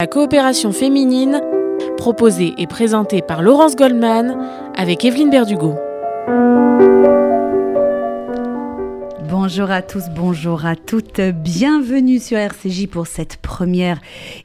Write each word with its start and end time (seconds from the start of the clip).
La 0.00 0.06
coopération 0.06 0.70
féminine, 0.70 1.42
proposée 1.96 2.54
et 2.56 2.68
présentée 2.68 3.20
par 3.20 3.42
Laurence 3.42 3.74
Goldman 3.74 4.38
avec 4.76 5.04
Evelyne 5.04 5.28
Berdugo. 5.28 5.74
Bonjour 9.28 9.72
à 9.72 9.82
tous, 9.82 10.04
bonjour 10.14 10.66
à 10.66 10.76
toutes. 10.76 11.20
Bienvenue 11.20 12.20
sur 12.20 12.38
RCJ 12.38 12.86
pour 12.86 13.08
cette 13.08 13.38
première 13.38 14.00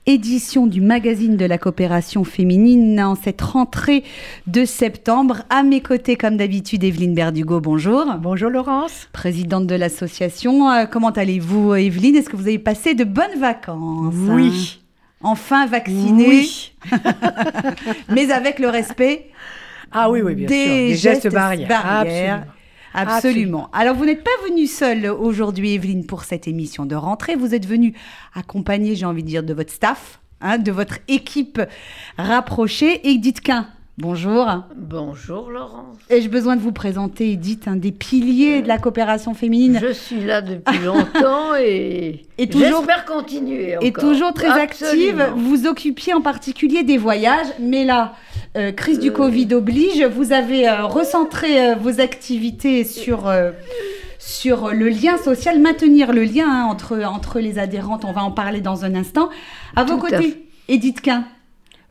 édition 0.08 0.66
du 0.66 0.82
magazine 0.82 1.38
de 1.38 1.46
la 1.46 1.60
coopération 1.60 2.24
féminine 2.24 3.00
en 3.00 3.14
cette 3.14 3.42
rentrée 3.42 4.04
de 4.48 4.66
septembre. 4.66 5.44
À 5.52 5.62
mes 5.62 5.82
côtés, 5.82 6.16
comme 6.16 6.36
d'habitude, 6.36 6.84
Evelyne 6.84 7.14
Berdugo, 7.14 7.60
bonjour. 7.60 8.06
Bonjour 8.20 8.50
Laurence. 8.50 9.08
Présidente 9.14 9.68
de 9.68 9.76
l'association. 9.76 10.72
Euh, 10.72 10.86
comment 10.88 11.12
allez-vous, 11.12 11.76
Evelyne? 11.76 12.16
Est-ce 12.16 12.32
que 12.32 12.38
vous 12.38 12.48
avez 12.48 12.58
passé 12.58 12.96
de 12.96 13.04
bonnes 13.04 13.40
vacances? 13.40 14.16
Oui 14.32 14.80
enfin 15.24 15.66
vacciné, 15.66 16.46
mais 18.10 18.32
avec 18.32 18.60
le 18.60 18.70
respect 18.70 19.30
ah 19.94 20.10
oui, 20.10 20.22
oui, 20.22 20.34
bien 20.34 20.48
des, 20.48 20.66
sûr. 20.66 20.74
des 20.74 20.96
gestes, 20.96 21.30
barrières. 21.30 21.68
Absolument. 21.72 22.44
Absolument. 22.96 23.70
Alors, 23.74 23.96
vous 23.96 24.06
n'êtes 24.06 24.24
pas 24.24 24.32
venue 24.48 24.68
seule 24.68 25.08
aujourd'hui, 25.08 25.74
Evelyne, 25.74 26.06
pour 26.06 26.24
cette 26.24 26.48
émission 26.48 26.86
de 26.86 26.96
rentrée. 26.96 27.36
Vous 27.36 27.56
êtes 27.56 27.66
venue 27.66 27.94
accompagnée, 28.34 28.96
j'ai 28.96 29.06
envie 29.06 29.24
de 29.24 29.28
dire, 29.28 29.44
de 29.44 29.54
votre 29.54 29.72
staff, 29.72 30.20
hein, 30.42 30.58
de 30.58 30.72
votre 30.72 31.00
équipe 31.08 31.62
rapprochée. 32.18 33.08
Edith 33.08 33.42
Quint, 33.42 33.68
Bonjour. 34.00 34.48
Bonjour 34.76 35.52
Laurence. 35.52 35.98
Ai-je 36.10 36.28
besoin 36.28 36.56
de 36.56 36.62
vous 36.62 36.72
présenter, 36.72 37.34
Edith, 37.34 37.68
un 37.68 37.76
des 37.76 37.92
piliers 37.92 38.64
de 38.64 38.68
la 38.68 38.80
coopération 38.80 39.36
féminine 39.36 39.80
Je 39.80 39.94
suis 39.94 40.26
là 40.26 40.42
depuis 40.42 40.80
longtemps 40.84 41.56
et, 41.56 42.26
j'espère 42.40 43.06
continuer 43.06 43.78
Et 43.82 43.94
toujours 43.94 44.34
très 44.34 44.50
active. 44.50 45.24
Vous 45.36 45.68
occupiez 45.68 46.16
en 46.16 46.22
particulier 46.22 46.82
des 46.82 46.98
voyages, 46.98 47.46
mais 47.60 47.86
là, 47.86 48.16
euh, 48.58 48.72
crise 48.72 48.98
du 48.98 49.10
euh. 49.10 49.14
Covid 49.14 49.54
oblige, 49.54 50.04
vous 50.06 50.34
avez 50.34 50.68
euh, 50.68 50.88
recentré 50.88 51.76
vos 51.76 52.02
activités 52.02 52.86
sur 52.86 53.32
sur 54.18 54.74
le 54.74 54.90
lien 54.90 55.18
social, 55.18 55.60
maintenir 55.60 56.14
le 56.14 56.24
lien 56.24 56.48
hein, 56.48 56.66
entre, 56.68 57.04
entre 57.04 57.40
les 57.40 57.60
adhérentes. 57.60 58.06
On 58.06 58.12
va 58.12 58.24
en 58.24 58.32
parler 58.32 58.62
dans 58.62 58.86
un 58.86 58.96
instant. 58.96 59.30
À 59.76 59.84
vos 59.84 59.98
côtés, 59.98 60.48
Edith 60.68 61.02
Quint. 61.02 61.26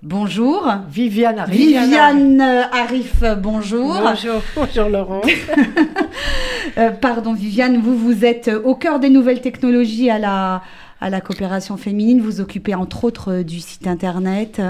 Bonjour. 0.02 0.68
Viviane 0.90 1.38
Arif. 1.38 1.56
Viviane 1.56 2.40
Arif, 2.40 3.22
bonjour. 3.40 4.00
Bonjour, 4.02 4.42
bonjour 4.56 4.88
Laurent. 4.88 5.22
Euh, 6.78 6.90
pardon 6.90 7.34
Viviane, 7.34 7.78
vous, 7.78 7.96
vous 7.96 8.24
êtes 8.24 8.50
au 8.64 8.74
cœur 8.74 8.98
des 8.98 9.10
nouvelles 9.10 9.42
technologies 9.42 10.10
à 10.10 10.18
la, 10.18 10.62
à 11.00 11.10
la 11.10 11.20
coopération 11.20 11.76
féminine. 11.76 12.20
Vous 12.20 12.40
occupez 12.40 12.74
entre 12.74 13.04
autres 13.04 13.32
euh, 13.32 13.42
du 13.42 13.60
site 13.60 13.86
internet 13.86 14.62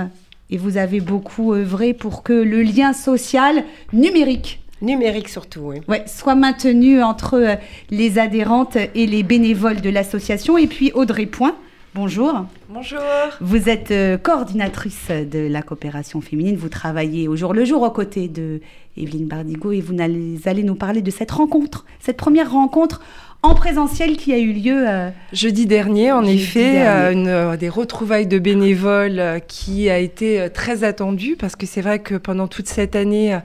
et 0.51 0.57
vous 0.57 0.79
avez 0.79 1.01
beaucoup 1.01 1.55
œuvré 1.55 1.95
pour 1.95 2.23
que 2.23 2.33
le 2.33 2.63
lien 2.63 2.93
social 2.93 3.65
numérique 3.93 4.63
Numérique 4.83 5.29
surtout, 5.29 5.61
oui. 5.61 5.77
Ouais, 5.87 6.03
soit 6.07 6.35
maintenu 6.35 7.03
entre 7.03 7.35
euh, 7.35 7.55
les 7.91 8.19
adhérentes 8.19 8.77
et 8.77 9.07
les 9.07 9.23
bénévoles 9.23 9.81
de 9.81 9.91
l'association. 9.91 10.59
Et 10.59 10.67
puis 10.67 10.91
Audrey 10.95 11.27
Point, 11.27 11.55
bonjour. 11.95 12.47
Bonjour. 12.69 13.01
Vous 13.41 13.69
êtes 13.69 13.91
euh, 13.91 14.19
coordinatrice 14.19 15.09
de 15.11 15.47
la 15.47 15.63
coopération 15.63 16.21
féminine. 16.21 16.57
Vous 16.57 16.69
travaillez 16.69 17.29
au 17.29 17.37
jour 17.37 17.55
le 17.55 17.65
jour 17.65 17.83
aux 17.83 17.91
côtés 17.91 18.29
de 18.29 18.61
Evelyne 18.97 19.27
Bardigo 19.27 19.73
et 19.73 19.81
vous 19.81 19.97
allez 19.99 20.63
nous 20.63 20.75
parler 20.75 21.03
de 21.03 21.11
cette 21.11 21.31
rencontre, 21.31 21.85
cette 22.01 22.17
première 22.17 22.53
rencontre 22.53 23.01
en 23.45 23.55
présentiel 23.55 24.17
qui 24.17 24.33
a 24.33 24.39
eu 24.39 24.53
lieu 24.53 24.85
euh, 24.89 25.11
jeudi 25.33 25.67
dernier, 25.67 26.13
en 26.13 26.25
effet, 26.25 26.87
euh, 26.87 27.11
Une, 27.11 27.27
euh, 27.27 27.57
des 27.57 27.69
retrouvailles 27.69 28.29
de 28.29 28.39
bénévoles 28.39 29.41
qui 29.49 29.91
a 29.91 29.99
été 29.99 30.49
très 30.55 30.85
attendue 30.85 31.35
parce 31.37 31.57
que 31.57 31.67
c'est 31.67 31.81
vrai 31.81 31.99
que 31.99 32.15
pendant 32.15 32.47
toute 32.47 32.69
cette 32.69 32.95
année, 32.95 33.37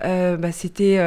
bah, 0.00 0.52
c'était 0.52 1.00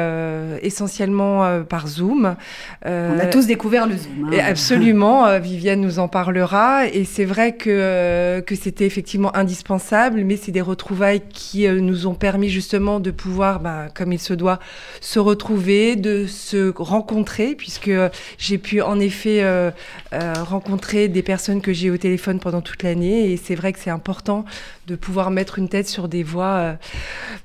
essentiellement 0.62 1.62
par 1.64 1.88
Zoom. 1.88 2.36
On 2.84 3.18
a 3.18 3.26
tous 3.26 3.46
découvert 3.46 3.86
le 3.86 3.96
Zoom. 3.96 4.30
Hein. 4.32 4.38
Absolument, 4.46 5.38
Viviane 5.38 5.80
nous 5.80 5.98
en 5.98 6.08
parlera 6.08 6.86
et 6.86 7.04
c'est 7.04 7.24
vrai 7.24 7.56
que, 7.56 8.40
que 8.40 8.54
c'était 8.54 8.84
effectivement 8.84 9.34
indispensable, 9.34 10.22
mais 10.24 10.36
c'est 10.36 10.52
des 10.52 10.60
retrouvailles 10.60 11.22
qui 11.32 11.66
nous 11.68 12.06
ont 12.06 12.14
permis 12.14 12.50
justement 12.50 13.00
de 13.00 13.10
pouvoir, 13.10 13.60
bah, 13.60 13.86
comme 13.94 14.12
il 14.12 14.20
se 14.20 14.34
doit, 14.34 14.58
se 15.00 15.18
retrouver, 15.18 15.96
de 15.96 16.26
se 16.26 16.72
rencontrer 16.76 17.54
puisque 17.54 17.90
j'ai 18.38 18.58
pu 18.58 18.80
en 18.80 18.98
effet 19.00 19.42
euh, 19.42 19.70
euh, 20.12 20.32
rencontrer 20.42 21.08
des 21.08 21.22
personnes 21.22 21.60
que 21.60 21.72
j'ai 21.72 21.90
au 21.90 21.96
téléphone 21.96 22.38
pendant 22.40 22.60
toute 22.60 22.82
l'année 22.82 23.30
et 23.30 23.36
c'est 23.36 23.54
vrai 23.54 23.72
que 23.72 23.78
c'est 23.78 23.90
important 23.90 24.44
de 24.86 24.96
pouvoir 24.96 25.30
mettre 25.30 25.58
une 25.58 25.68
tête 25.68 25.88
sur 25.88 26.08
des 26.08 26.22
voix. 26.22 26.54
Euh, 26.54 26.74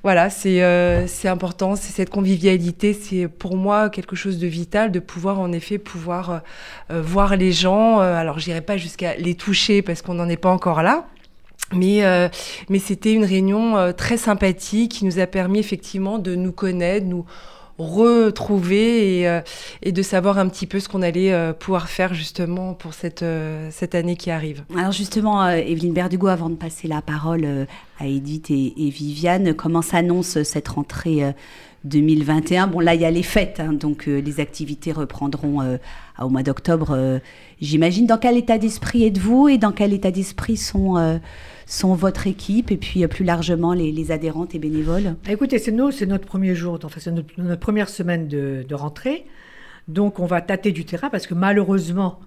voilà, 0.02 0.30
c'est 0.30 0.60
c'est 1.06 1.28
important, 1.28 1.76
c'est 1.76 1.92
cette 1.92 2.10
convivialité, 2.10 2.92
c'est 2.92 3.28
pour 3.28 3.56
moi 3.56 3.90
quelque 3.90 4.16
chose 4.16 4.38
de 4.38 4.46
vital 4.46 4.92
de 4.92 5.00
pouvoir 5.00 5.40
en 5.40 5.52
effet 5.52 5.78
pouvoir 5.78 6.42
voir 6.88 7.36
les 7.36 7.52
gens. 7.52 8.00
alors 8.00 8.38
j'irai 8.38 8.60
pas 8.60 8.76
jusqu'à 8.76 9.14
les 9.16 9.34
toucher 9.34 9.82
parce 9.82 10.02
qu'on 10.02 10.14
n'en 10.14 10.28
est 10.28 10.36
pas 10.36 10.50
encore 10.50 10.82
là. 10.82 11.06
Mais, 11.72 12.02
mais 12.68 12.78
c'était 12.78 13.12
une 13.12 13.24
réunion 13.24 13.92
très 13.96 14.16
sympathique 14.16 14.92
qui 14.92 15.04
nous 15.04 15.18
a 15.18 15.26
permis 15.26 15.60
effectivement 15.60 16.18
de 16.18 16.34
nous 16.34 16.52
connaître, 16.52 17.06
nous 17.06 17.24
retrouver 17.80 19.28
euh, 19.28 19.40
et, 19.82 19.92
de 19.92 20.02
savoir 20.02 20.38
un 20.38 20.48
petit 20.48 20.66
peu 20.66 20.80
ce 20.80 20.88
qu'on 20.88 21.02
allait 21.02 21.32
euh, 21.32 21.52
pouvoir 21.52 21.88
faire 21.88 22.14
justement 22.14 22.74
pour 22.74 22.94
cette, 22.94 23.22
euh, 23.22 23.68
cette 23.70 23.94
année 23.94 24.16
qui 24.16 24.30
arrive. 24.30 24.64
Alors 24.76 24.92
justement, 24.92 25.48
Evelyne 25.48 25.92
Berdugo, 25.92 26.28
avant 26.28 26.50
de 26.50 26.56
passer 26.56 26.88
la 26.88 27.02
parole 27.02 27.66
à 28.00 28.06
Edith 28.06 28.50
et, 28.50 28.90
Viviane, 28.90 29.54
comment 29.54 29.82
s'annonce 29.82 30.42
cette 30.42 30.68
rentrée 30.68 31.22
2021 31.84 32.66
Bon, 32.66 32.80
là, 32.80 32.94
il 32.94 33.00
y 33.00 33.04
a 33.04 33.10
les 33.10 33.22
fêtes, 33.22 33.60
hein, 33.60 33.72
donc 33.72 34.06
les 34.06 34.40
activités 34.40 34.90
reprendront 34.90 35.78
au 36.18 36.28
mois 36.28 36.42
d'octobre, 36.42 37.20
j'imagine. 37.60 38.06
Dans 38.06 38.18
quel 38.18 38.36
état 38.36 38.58
d'esprit 38.58 39.04
êtes-vous 39.04 39.48
et 39.48 39.58
dans 39.58 39.72
quel 39.72 39.92
état 39.92 40.10
d'esprit 40.10 40.56
sont 40.56 41.20
sont 41.70 41.94
votre 41.94 42.26
équipe 42.26 42.70
et 42.70 42.76
puis 42.76 43.04
euh, 43.04 43.08
plus 43.08 43.24
largement 43.24 43.72
les, 43.72 44.10
adhérentes 44.10 44.54
et 44.54 44.58
bénévoles? 44.58 45.14
Bah, 45.24 45.32
Écoutez, 45.32 45.58
c'est 45.58 45.72
nous, 45.72 45.90
c'est 45.90 46.06
notre 46.06 46.26
premier 46.26 46.54
jour, 46.54 46.78
enfin 46.82 47.00
c'est 47.00 47.12
notre, 47.12 47.56
première 47.56 47.88
semaine 47.88 48.28
de, 48.28 48.74
rentrée. 48.74 49.24
Donc 49.88 50.18
on 50.18 50.26
va 50.26 50.40
tâter 50.40 50.72
du 50.72 50.84
terrain 50.84 51.10
parce 51.10 51.26
que 51.26 51.34
malheureusement, 51.34 52.20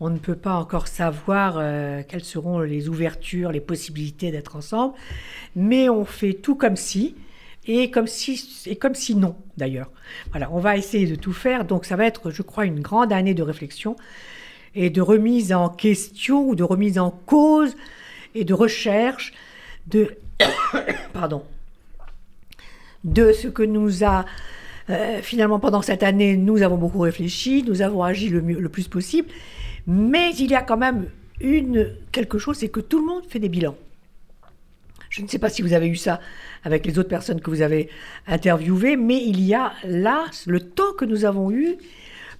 on 0.00 0.10
ne 0.10 0.18
peut 0.18 0.36
pas 0.36 0.54
encore 0.54 0.88
savoir 0.88 1.56
euh, 1.58 2.02
quelles 2.06 2.24
seront 2.24 2.60
les 2.60 2.88
ouvertures, 2.88 3.52
les 3.52 3.60
possibilités 3.60 4.30
d'être 4.30 4.56
ensemble. 4.56 4.94
Mais 5.54 5.88
on 5.88 6.04
fait 6.04 6.34
tout 6.34 6.54
comme 6.56 6.76
si, 6.76 7.14
et 7.66 7.90
comme 7.90 8.06
si, 8.06 8.64
et 8.66 8.76
comme 8.76 8.94
si 8.94 9.14
non 9.14 9.36
d'ailleurs. 9.56 9.90
Voilà, 10.30 10.50
on 10.52 10.58
va 10.58 10.76
essayer 10.76 11.06
de 11.06 11.14
tout 11.14 11.32
faire. 11.32 11.64
Donc 11.64 11.84
ça 11.84 11.96
va 11.96 12.06
être, 12.06 12.30
je 12.30 12.42
crois, 12.42 12.66
une 12.66 12.80
grande 12.80 13.12
année 13.12 13.34
de 13.34 13.42
réflexion 13.42 13.96
et 14.74 14.90
de 14.90 15.00
remise 15.00 15.52
en 15.52 15.68
question 15.68 16.48
ou 16.48 16.54
de 16.54 16.64
remise 16.64 16.98
en 16.98 17.10
cause 17.10 17.76
et 18.34 18.44
de 18.44 18.54
recherche 18.54 19.32
de, 19.86 20.16
pardon, 21.12 21.44
de 23.04 23.32
ce 23.32 23.48
que 23.48 23.62
nous 23.62 24.04
a 24.04 24.24
euh, 24.90 25.20
finalement 25.22 25.60
pendant 25.60 25.82
cette 25.82 26.02
année, 26.02 26.36
nous 26.36 26.62
avons 26.62 26.76
beaucoup 26.76 27.00
réfléchi, 27.00 27.62
nous 27.66 27.82
avons 27.82 28.02
agi 28.02 28.28
le, 28.28 28.42
mieux, 28.42 28.58
le 28.58 28.68
plus 28.68 28.88
possible, 28.88 29.28
mais 29.86 30.34
il 30.36 30.50
y 30.50 30.54
a 30.54 30.62
quand 30.62 30.76
même 30.76 31.08
une 31.40 31.94
quelque 32.12 32.38
chose, 32.38 32.56
c'est 32.58 32.68
que 32.68 32.80
tout 32.80 33.00
le 33.00 33.06
monde 33.06 33.24
fait 33.28 33.38
des 33.38 33.48
bilans. 33.48 33.76
Je 35.10 35.20
ne 35.20 35.28
sais 35.28 35.38
pas 35.38 35.50
si 35.50 35.60
vous 35.60 35.74
avez 35.74 35.88
eu 35.88 35.96
ça 35.96 36.20
avec 36.64 36.86
les 36.86 36.98
autres 36.98 37.08
personnes 37.08 37.40
que 37.40 37.50
vous 37.50 37.60
avez 37.60 37.90
interviewées, 38.26 38.96
mais 38.96 39.22
il 39.22 39.40
y 39.42 39.54
a 39.54 39.72
là 39.84 40.24
le 40.46 40.60
temps 40.60 40.94
que 40.96 41.04
nous 41.04 41.24
avons 41.24 41.50
eu 41.50 41.76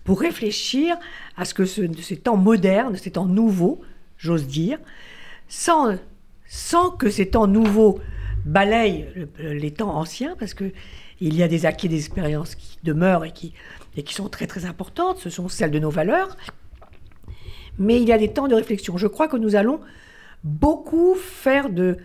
pour 0.04 0.20
réfléchir 0.20 0.96
à 1.36 1.44
ce 1.44 1.54
que 1.54 1.64
ce, 1.64 1.82
ces 2.00 2.16
temps 2.16 2.36
modernes, 2.36 2.96
ces 2.96 3.10
temps 3.10 3.26
nouveaux, 3.26 3.82
j'ose 4.16 4.46
dire, 4.46 4.78
sans, 5.48 5.96
sans 6.46 6.90
que 6.90 7.10
ces 7.10 7.28
temps 7.28 7.46
nouveaux 7.46 8.00
balayent 8.46 9.06
les 9.38 9.70
temps 9.70 9.94
anciens, 9.94 10.34
parce 10.38 10.54
que 10.54 10.72
il 11.20 11.36
y 11.36 11.42
a 11.42 11.48
des 11.48 11.66
acquis, 11.66 11.88
des 11.88 11.98
expériences 11.98 12.56
qui 12.56 12.78
demeurent 12.82 13.24
et 13.24 13.32
qui, 13.32 13.52
et 13.96 14.02
qui 14.02 14.14
sont 14.14 14.28
très 14.28 14.46
très 14.46 14.64
importantes, 14.64 15.18
ce 15.18 15.30
sont 15.30 15.48
celles 15.48 15.70
de 15.70 15.78
nos 15.78 15.90
valeurs, 15.90 16.36
mais 17.78 18.00
il 18.00 18.08
y 18.08 18.12
a 18.12 18.18
des 18.18 18.28
temps 18.28 18.48
de 18.48 18.54
réflexion. 18.54 18.96
Je 18.96 19.06
crois 19.06 19.28
que 19.28 19.36
nous 19.36 19.56
allons 19.56 19.80
beaucoup 20.44 21.14
faire 21.14 21.70
de, 21.70 21.96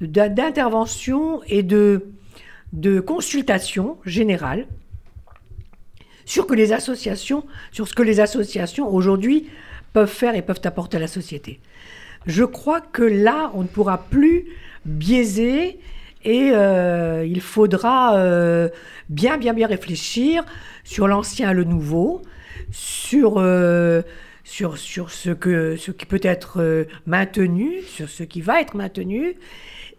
et 0.00 1.62
de, 1.62 2.06
de 2.72 3.00
consultation 3.00 3.96
générale 4.04 4.66
sur, 6.24 6.46
que 6.46 6.54
les 6.54 6.72
associations, 6.72 7.44
sur 7.72 7.88
ce 7.88 7.94
que 7.94 8.02
les 8.02 8.20
associations 8.20 8.88
aujourd'hui 8.88 9.48
peuvent 9.92 10.08
faire 10.10 10.34
et 10.34 10.42
peuvent 10.42 10.60
apporter 10.64 10.98
à 10.98 11.00
la 11.00 11.06
société 11.06 11.60
je 12.28 12.44
crois 12.44 12.80
que 12.80 13.02
là, 13.02 13.50
on 13.54 13.62
ne 13.62 13.66
pourra 13.66 13.98
plus 13.98 14.44
biaiser 14.84 15.78
et 16.24 16.50
euh, 16.52 17.24
il 17.26 17.40
faudra 17.40 18.16
euh, 18.16 18.68
bien, 19.08 19.38
bien, 19.38 19.54
bien 19.54 19.66
réfléchir 19.66 20.44
sur 20.84 21.08
l'ancien 21.08 21.50
et 21.50 21.54
le 21.54 21.64
nouveau, 21.64 22.22
sur, 22.70 23.38
euh, 23.38 24.02
sur, 24.48 24.78
sur 24.78 25.10
ce, 25.10 25.28
que, 25.28 25.76
ce 25.76 25.90
qui 25.90 26.06
peut 26.06 26.20
être 26.22 26.62
euh, 26.62 26.84
maintenu, 27.06 27.82
sur 27.86 28.08
ce 28.08 28.22
qui 28.22 28.40
va 28.40 28.62
être 28.62 28.74
maintenu, 28.74 29.34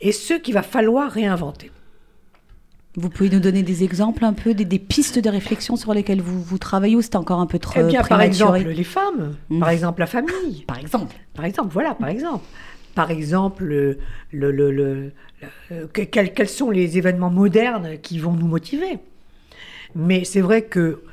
et 0.01 0.11
ce 0.11 0.33
qu'il 0.33 0.55
va 0.55 0.63
falloir 0.63 1.11
réinventer. 1.11 1.69
Vous 2.95 3.09
pouvez 3.09 3.29
nous 3.29 3.39
donner 3.39 3.61
des 3.61 3.83
exemples 3.83 4.25
un 4.25 4.33
peu, 4.33 4.55
des, 4.55 4.79
pistes 4.79 5.19
de 5.19 5.29
réflexion 5.29 5.75
sur 5.75 5.93
lesquelles 5.93 6.21
vous, 6.21 6.41
vous 6.41 6.57
travaillez 6.57 6.95
ou 6.95 7.03
c'est 7.03 7.15
encore 7.15 7.39
un 7.39 7.45
peu 7.45 7.59
trop 7.59 7.81
eh 7.81 7.83
bien, 7.83 8.01
Par 8.01 8.21
exemple, 8.21 8.67
les 8.67 8.83
femmes, 8.83 9.35
mmh. 9.49 9.59
par 9.59 9.69
exemple, 9.69 9.99
la 9.99 10.07
famille. 10.07 10.63
Par 10.67 10.79
exemple. 10.79 11.15
Par 11.35 11.45
exemple, 11.45 11.69
voilà, 11.71 11.93
par 11.93 12.09
exemple. 12.09 12.43
Par 12.95 13.11
exemple, 13.11 13.63
le, 13.63 13.99
le, 14.31 14.51
le, 14.71 15.11
quels, 15.93 16.33
quels, 16.33 16.49
sont 16.49 16.71
les 16.71 16.97
événements 16.97 17.29
modernes 17.29 17.99
qui 18.01 18.17
vont 18.17 18.33
nous 18.33 18.47
motiver? 18.47 18.97
Mais 19.95 20.23
c'est 20.23 20.41
vrai 20.41 20.63
que 20.63 21.03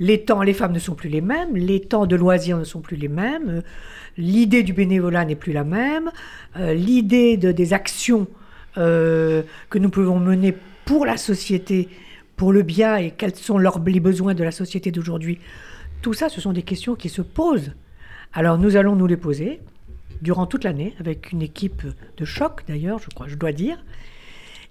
les 0.00 0.22
temps, 0.22 0.42
les 0.42 0.54
femmes 0.54 0.72
ne 0.72 0.78
sont 0.78 0.94
plus 0.94 1.08
les 1.08 1.20
mêmes, 1.20 1.56
les 1.56 1.80
temps 1.80 2.06
de 2.06 2.16
loisirs 2.16 2.58
ne 2.58 2.64
sont 2.64 2.80
plus 2.80 2.96
les 2.96 3.08
mêmes, 3.08 3.62
l'idée 4.16 4.62
du 4.62 4.72
bénévolat 4.72 5.24
n'est 5.24 5.36
plus 5.36 5.52
la 5.52 5.64
même, 5.64 6.10
euh, 6.56 6.74
l'idée 6.74 7.36
de, 7.36 7.52
des 7.52 7.72
actions 7.72 8.28
euh, 8.76 9.42
que 9.70 9.78
nous 9.78 9.90
pouvons 9.90 10.18
mener 10.18 10.54
pour 10.84 11.04
la 11.04 11.16
société, 11.16 11.88
pour 12.36 12.52
le 12.52 12.62
bien 12.62 12.96
et 12.96 13.10
quels 13.10 13.34
sont 13.34 13.58
leurs, 13.58 13.82
les 13.84 14.00
besoins 14.00 14.34
de 14.34 14.44
la 14.44 14.52
société 14.52 14.90
d'aujourd'hui. 14.90 15.38
Tout 16.02 16.14
ça, 16.14 16.28
ce 16.28 16.40
sont 16.40 16.52
des 16.52 16.62
questions 16.62 16.94
qui 16.94 17.08
se 17.08 17.22
posent. 17.22 17.72
Alors 18.32 18.58
nous 18.58 18.76
allons 18.76 18.94
nous 18.94 19.06
les 19.06 19.16
poser 19.16 19.60
durant 20.22 20.46
toute 20.46 20.64
l'année 20.64 20.94
avec 21.00 21.32
une 21.32 21.42
équipe 21.42 21.82
de 22.16 22.24
choc 22.24 22.62
d'ailleurs, 22.68 22.98
je 22.98 23.08
crois, 23.08 23.26
je 23.26 23.34
dois 23.34 23.52
dire. 23.52 23.78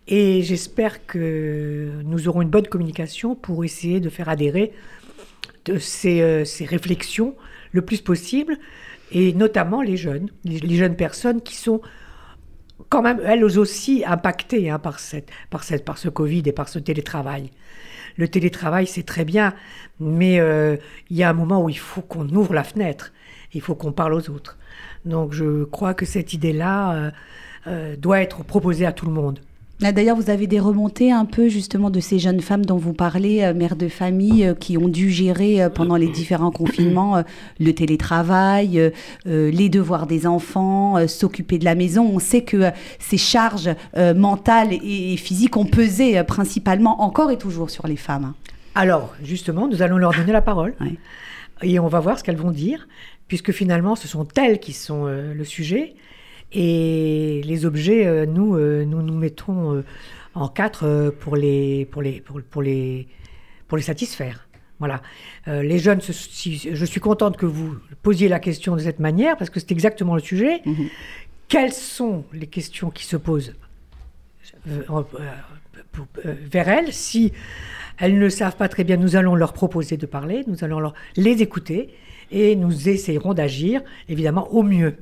Et 0.07 0.41
j'espère 0.41 1.05
que 1.05 1.91
nous 2.05 2.29
aurons 2.29 2.41
une 2.41 2.49
bonne 2.49 2.67
communication 2.67 3.35
pour 3.35 3.65
essayer 3.65 3.99
de 3.99 4.09
faire 4.09 4.29
adhérer 4.29 4.71
ces, 5.79 6.21
euh, 6.21 6.45
ces, 6.45 6.65
réflexions 6.65 7.35
le 7.71 7.81
plus 7.81 8.01
possible, 8.01 8.57
et 9.11 9.33
notamment 9.33 9.81
les 9.81 9.97
jeunes, 9.97 10.29
les, 10.43 10.75
jeunes 10.75 10.95
personnes 10.95 11.41
qui 11.41 11.55
sont 11.55 11.81
quand 12.89 13.01
même, 13.01 13.19
elles 13.23 13.43
aussi, 13.43 14.03
impactées 14.05 14.69
hein, 14.69 14.79
par, 14.79 14.99
cette, 14.99 15.29
par, 15.49 15.63
cette, 15.63 15.85
par 15.85 15.97
ce 15.97 16.09
Covid 16.09 16.43
et 16.45 16.51
par 16.51 16.69
ce 16.69 16.79
télétravail. 16.79 17.51
Le 18.17 18.27
télétravail, 18.27 18.87
c'est 18.87 19.03
très 19.03 19.25
bien, 19.25 19.53
mais 19.99 20.39
euh, 20.39 20.77
il 21.09 21.17
y 21.17 21.23
a 21.23 21.29
un 21.29 21.33
moment 21.33 21.63
où 21.63 21.69
il 21.69 21.77
faut 21.77 22.01
qu'on 22.01 22.27
ouvre 22.29 22.53
la 22.53 22.63
fenêtre, 22.63 23.13
il 23.53 23.61
faut 23.61 23.75
qu'on 23.75 23.91
parle 23.91 24.13
aux 24.13 24.29
autres. 24.29 24.57
Donc 25.05 25.33
je 25.33 25.63
crois 25.65 25.93
que 25.93 26.05
cette 26.05 26.33
idée-là 26.33 27.11
euh, 27.67 27.95
doit 27.97 28.21
être 28.21 28.43
proposée 28.43 28.85
à 28.85 28.91
tout 28.91 29.05
le 29.05 29.11
monde. 29.11 29.39
Ah, 29.83 29.91
d'ailleurs, 29.91 30.15
vous 30.15 30.31
avez 30.31 30.47
des 30.47 30.59
remontées 30.59 31.11
un 31.11 31.25
peu 31.25 31.49
justement 31.49 31.91
de 31.91 31.99
ces 31.99 32.17
jeunes 32.17 32.41
femmes 32.41 32.65
dont 32.65 32.77
vous 32.77 32.93
parlez, 32.93 33.43
euh, 33.43 33.53
mères 33.53 33.75
de 33.75 33.87
famille, 33.87 34.43
euh, 34.43 34.55
qui 34.55 34.75
ont 34.75 34.87
dû 34.87 35.11
gérer 35.11 35.61
euh, 35.61 35.69
pendant 35.69 35.97
les 35.97 36.07
différents 36.07 36.49
confinements 36.57 37.23
le 37.59 37.73
télétravail, 37.73 38.91
les 39.25 39.69
devoirs 39.69 40.07
des 40.07 40.25
enfants, 40.25 41.07
s'occuper 41.07 41.59
de 41.59 41.65
la 41.65 41.75
maison. 41.75 42.09
On 42.11 42.19
sait 42.19 42.41
que 42.41 42.71
ces 42.99 43.17
charges 43.17 43.69
mentales 43.95 44.73
et, 44.73 45.17
physiques 45.17 45.57
ont 45.57 45.65
pesé 45.65 46.23
principalement 46.23 47.01
encore 47.01 47.31
et 47.31 47.37
toujours 47.37 47.69
sur 47.69 47.87
les 47.87 47.95
femmes. 47.95 48.33
Alors, 48.75 49.13
justement, 49.23 49.67
nous 49.67 49.81
allons 49.81 49.97
leur 49.97 50.13
donner 50.13 50.31
la 50.31 50.41
parole 50.41 50.73
et 51.61 51.79
on 51.79 51.87
va 51.87 51.99
voir 51.99 52.17
ce 52.17 52.23
qu'elles 52.23 52.37
vont 52.37 52.51
dire, 52.51 52.87
puisque 53.27 53.51
finalement, 53.51 53.95
ce 53.95 54.07
sont 54.07 54.27
elles 54.35 54.59
qui 54.59 54.73
sont 54.73 55.05
le 55.05 55.43
sujet. 55.43 55.95
Et 56.53 57.41
les 57.43 57.65
objets, 57.65 58.05
euh, 58.05 58.25
nous, 58.25 58.55
euh, 58.55 58.85
nous 58.85 59.01
nous 59.01 59.13
mettons 59.13 59.75
euh, 59.75 59.83
en 60.33 60.47
quatre 60.47 61.13
pour 61.19 61.35
les, 61.35 61.85
pour 61.85 62.01
les, 62.01 62.21
pour, 62.21 62.41
pour 62.41 62.61
les, 62.61 63.07
pour 63.67 63.77
les 63.77 63.83
satisfaire. 63.83 64.43
Voilà. 64.79 65.01
les 65.47 65.79
jeunes, 65.79 66.01
je 66.01 66.85
suis 66.85 66.99
contente 66.99 67.35
que 67.35 67.47
vous 67.47 67.77
posiez 68.03 68.27
la 68.27 68.37
question 68.37 68.75
de 68.75 68.81
cette 68.81 68.99
manière 68.99 69.35
parce 69.35 69.49
que 69.49 69.59
c'est 69.59 69.71
exactement 69.71 70.13
le 70.13 70.21
sujet. 70.21 70.61
Mhm. 70.67 70.89
Quelles 71.47 71.73
sont 71.73 72.25
les 72.31 72.45
questions 72.45 72.91
qui 72.91 73.03
se 73.03 73.17
posent 73.17 73.55
vers 74.67 76.69
elles 76.69 76.93
Si 76.93 77.33
elles 77.97 78.19
ne 78.19 78.29
savent 78.29 78.55
pas 78.55 78.69
très 78.69 78.83
bien, 78.83 78.97
nous 78.97 79.15
allons 79.15 79.33
leur 79.33 79.53
proposer 79.53 79.97
de 79.97 80.05
parler, 80.05 80.43
nous 80.45 80.63
allons 80.63 80.79
leur, 80.79 80.93
les 81.15 81.41
écouter 81.41 81.89
et 82.29 82.55
nous 82.55 82.87
essayerons 82.87 83.33
d'agir 83.33 83.81
évidemment 84.09 84.47
au 84.53 84.61
mieux. 84.61 84.95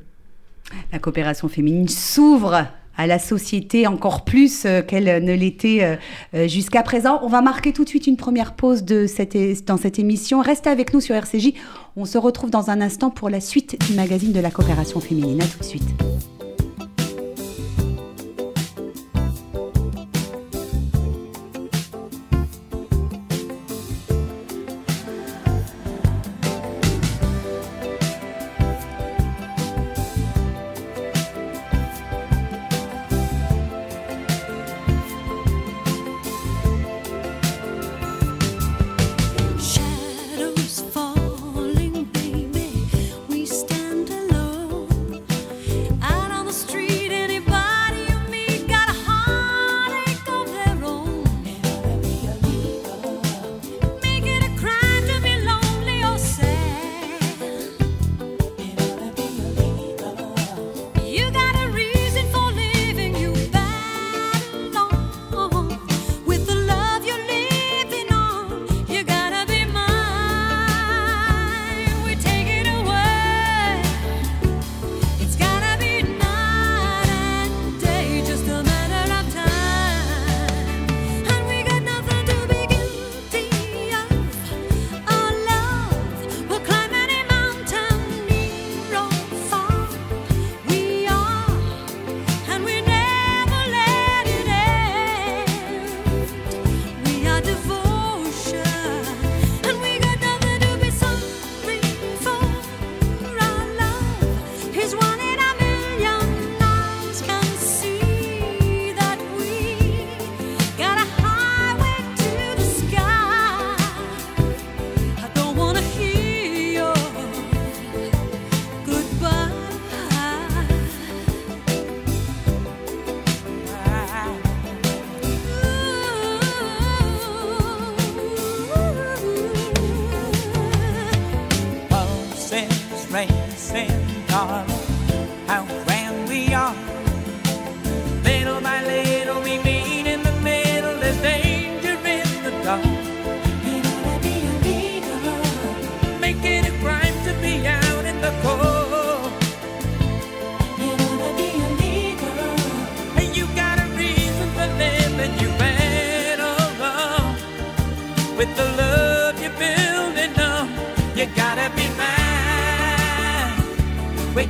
La 0.91 0.99
coopération 0.99 1.47
féminine 1.47 1.87
s'ouvre 1.87 2.67
à 2.97 3.07
la 3.07 3.19
société 3.19 3.87
encore 3.87 4.23
plus 4.23 4.65
euh, 4.65 4.81
qu'elle 4.81 5.23
ne 5.23 5.33
l'était 5.33 5.79
euh, 5.81 5.95
euh, 6.33 6.47
jusqu'à 6.47 6.83
présent. 6.83 7.19
On 7.23 7.27
va 7.27 7.41
marquer 7.41 7.73
tout 7.73 7.83
de 7.83 7.89
suite 7.89 8.07
une 8.07 8.17
première 8.17 8.53
pause 8.53 8.83
de 8.83 9.05
cette, 9.07 9.37
dans 9.65 9.77
cette 9.77 9.99
émission. 9.99 10.41
Restez 10.41 10.69
avec 10.69 10.93
nous 10.93 11.01
sur 11.01 11.15
RCJ. 11.15 11.53
On 11.95 12.05
se 12.05 12.17
retrouve 12.17 12.49
dans 12.49 12.69
un 12.69 12.81
instant 12.81 13.09
pour 13.09 13.29
la 13.29 13.41
suite 13.41 13.79
du 13.87 13.95
magazine 13.95 14.31
de 14.31 14.39
la 14.39 14.51
coopération 14.51 14.99
féminine. 14.99 15.41
À 15.41 15.45
tout 15.45 15.59
de 15.59 15.65
suite. 15.65 16.34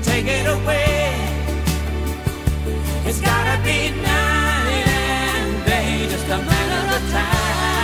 Take 0.05 0.27
it 0.27 0.45
away. 0.45 1.15
It's 3.05 3.21
gotta 3.21 3.61
be 3.63 3.89
night 4.01 4.87
and 4.87 5.65
day, 5.65 6.07
just 6.09 6.25
a 6.25 6.37
matter 6.37 6.95
of 6.95 7.11
time. 7.11 7.74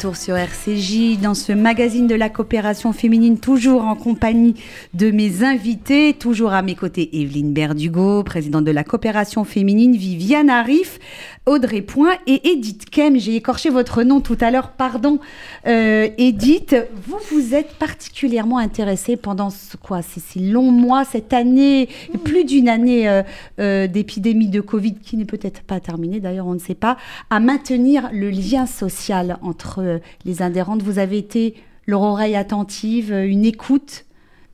Retour 0.00 0.16
sur 0.16 0.34
RCJ 0.34 1.18
dans 1.20 1.34
ce 1.34 1.52
magazine 1.52 2.06
de 2.06 2.14
la 2.14 2.30
coopération 2.30 2.94
féminine, 2.94 3.38
toujours 3.38 3.84
en 3.84 3.94
compagnie 3.94 4.54
de 4.94 5.10
mes 5.10 5.44
invités, 5.44 6.14
toujours 6.14 6.54
à 6.54 6.62
mes 6.62 6.74
côtés 6.74 7.20
Evelyne 7.20 7.52
Berdugo, 7.52 8.22
présidente 8.22 8.64
de 8.64 8.70
la 8.70 8.82
coopération 8.82 9.44
féminine, 9.44 9.94
Viviane 9.94 10.48
Arif, 10.48 10.98
Audrey 11.44 11.82
Point 11.82 12.14
et 12.26 12.50
Edith 12.50 12.88
Kem. 12.88 13.18
J'ai 13.18 13.36
écorché 13.36 13.68
votre 13.68 14.02
nom 14.02 14.20
tout 14.20 14.38
à 14.40 14.50
l'heure, 14.50 14.70
pardon. 14.70 15.18
Euh, 15.66 16.08
Edith, 16.16 16.74
vous 17.06 17.18
vous 17.30 17.54
êtes 17.54 17.74
particulièrement 17.74 18.56
intéressée 18.56 19.16
pendant 19.16 19.50
ce, 19.50 19.76
quoi, 19.76 20.00
ces, 20.00 20.20
ces 20.20 20.40
longs 20.40 20.70
mois, 20.70 21.04
cette 21.04 21.34
année, 21.34 21.90
plus 22.24 22.44
d'une 22.44 22.70
année 22.70 23.06
euh, 23.06 23.22
euh, 23.58 23.86
d'épidémie 23.86 24.48
de 24.48 24.62
Covid 24.62 24.94
qui 24.94 25.18
n'est 25.18 25.26
peut-être 25.26 25.60
pas 25.60 25.80
terminée, 25.80 26.20
d'ailleurs 26.20 26.46
on 26.46 26.54
ne 26.54 26.58
sait 26.58 26.74
pas, 26.74 26.96
à 27.28 27.40
maintenir 27.40 28.08
le 28.14 28.30
lien 28.30 28.64
social 28.64 29.38
entre 29.42 29.89
euh, 29.90 29.98
les 30.24 30.42
adhérentes. 30.42 30.82
Vous 30.82 30.98
avez 30.98 31.18
été 31.18 31.54
leur 31.86 32.02
oreille 32.02 32.36
attentive, 32.36 33.12
euh, 33.12 33.26
une 33.26 33.44
écoute 33.44 34.04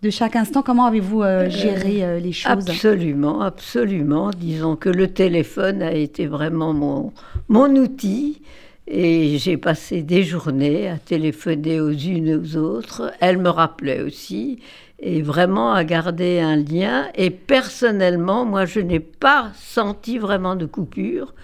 de 0.02 0.11
chaque 0.11 0.37
instant. 0.37 0.62
Comment 0.62 0.87
avez-vous 0.87 1.23
euh, 1.23 1.49
géré 1.49 2.05
euh, 2.05 2.19
les 2.19 2.33
choses? 2.33 2.69
Absolument, 2.69 3.40
absolument. 3.40 4.31
Disons 4.31 4.76
que 4.76 4.88
le 4.88 5.09
téléphone 5.09 5.83
a 5.83 5.93
été 5.93 6.26
vraiment 6.26 6.73
mon, 6.73 7.12
mon 7.49 7.75
outil. 7.76 8.43
Et 8.88 9.38
j'ai 9.38 9.57
passé 9.57 10.02
des 10.02 10.23
journées 10.23 10.88
à 10.88 10.99
téléphoner 10.99 11.81
aux 11.81 11.90
unes 11.90 12.28
et 12.28 12.37
aux 12.37 12.57
autres. 12.57 13.12
Elle 13.21 13.38
me 13.38 13.49
rappelait 13.49 14.00
aussi. 14.00 14.61
Et 15.00 15.23
vraiment 15.23 15.73
à 15.73 15.83
garder 15.83 16.38
un 16.38 16.57
lien. 16.57 17.09
Et 17.16 17.31
personnellement, 17.31 18.45
moi, 18.45 18.64
je 18.64 18.81
n'ai 18.81 19.00
pas 19.00 19.50
senti 19.57 20.19
vraiment 20.19 20.55
de 20.55 20.66
coupure. 20.66 21.35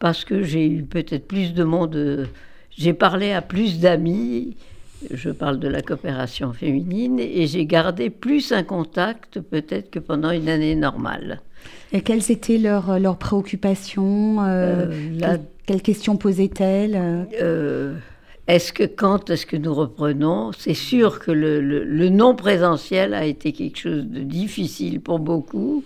Parce 0.00 0.24
que 0.24 0.42
j'ai 0.42 0.68
eu 0.68 0.82
peut-être 0.82 1.26
plus 1.26 1.54
de 1.54 1.64
monde. 1.64 2.28
J'ai 2.78 2.92
parlé 2.92 3.32
à 3.32 3.42
plus 3.42 3.80
d'amis. 3.80 4.56
Je 5.10 5.30
parle 5.30 5.58
de 5.58 5.68
la 5.68 5.82
coopération 5.82 6.52
féminine. 6.52 7.18
Et 7.18 7.46
j'ai 7.46 7.66
gardé 7.66 8.10
plus 8.10 8.52
un 8.52 8.62
contact 8.62 9.40
peut-être 9.40 9.90
que 9.90 9.98
pendant 9.98 10.30
une 10.30 10.48
année 10.48 10.74
normale. 10.74 11.40
Et 11.92 12.00
quelles 12.00 12.30
étaient 12.30 12.58
leurs, 12.58 12.98
leurs 12.98 13.18
préoccupations 13.18 14.42
euh, 14.42 14.86
Euh, 14.90 15.16
quelles, 15.20 15.40
quelles 15.66 15.82
questions 15.82 16.16
posaient-elles 16.16 16.98
euh? 17.40 17.94
Est-ce 18.48 18.72
que 18.72 18.82
quand 18.84 19.30
est-ce 19.30 19.46
que 19.46 19.56
nous 19.56 19.72
reprenons? 19.72 20.50
C'est 20.58 20.74
sûr 20.74 21.20
que 21.20 21.30
le, 21.30 21.60
le- 21.60 21.84
le 21.84 22.08
non 22.08 22.34
présentiel 22.34 23.14
a 23.14 23.24
été 23.24 23.52
quelque 23.52 23.78
chose 23.78 24.04
de 24.04 24.20
difficile 24.20 25.00
pour 25.00 25.20
beaucoup. 25.20 25.84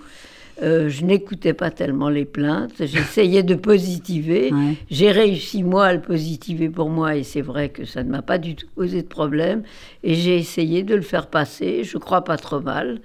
Euh, 0.62 0.88
je 0.88 1.04
n'écoutais 1.04 1.52
pas 1.52 1.70
tellement 1.70 2.08
les 2.08 2.24
plaintes, 2.24 2.72
j'essayais 2.78 3.42
de 3.42 3.54
positiver. 3.54 4.50
Ouais. 4.56 4.74
J'ai 4.90 5.10
réussi, 5.10 5.62
moi, 5.62 5.86
à 5.86 5.92
le 5.92 6.00
positiver 6.00 6.68
pour 6.70 6.88
moi, 6.88 7.16
et 7.16 7.24
c'est 7.24 7.42
vrai 7.42 7.68
que 7.68 7.84
ça 7.84 8.02
ne 8.04 8.10
m'a 8.10 8.22
pas 8.22 8.38
du 8.38 8.54
tout 8.54 8.68
posé 8.74 9.02
de 9.02 9.06
problème. 9.06 9.62
Et 10.02 10.14
j'ai 10.14 10.36
essayé 10.36 10.82
de 10.82 10.94
le 10.94 11.02
faire 11.02 11.26
passer, 11.26 11.84
je 11.84 11.98
crois 11.98 12.22
pas 12.22 12.36
trop 12.36 12.60
mal. 12.60 13.00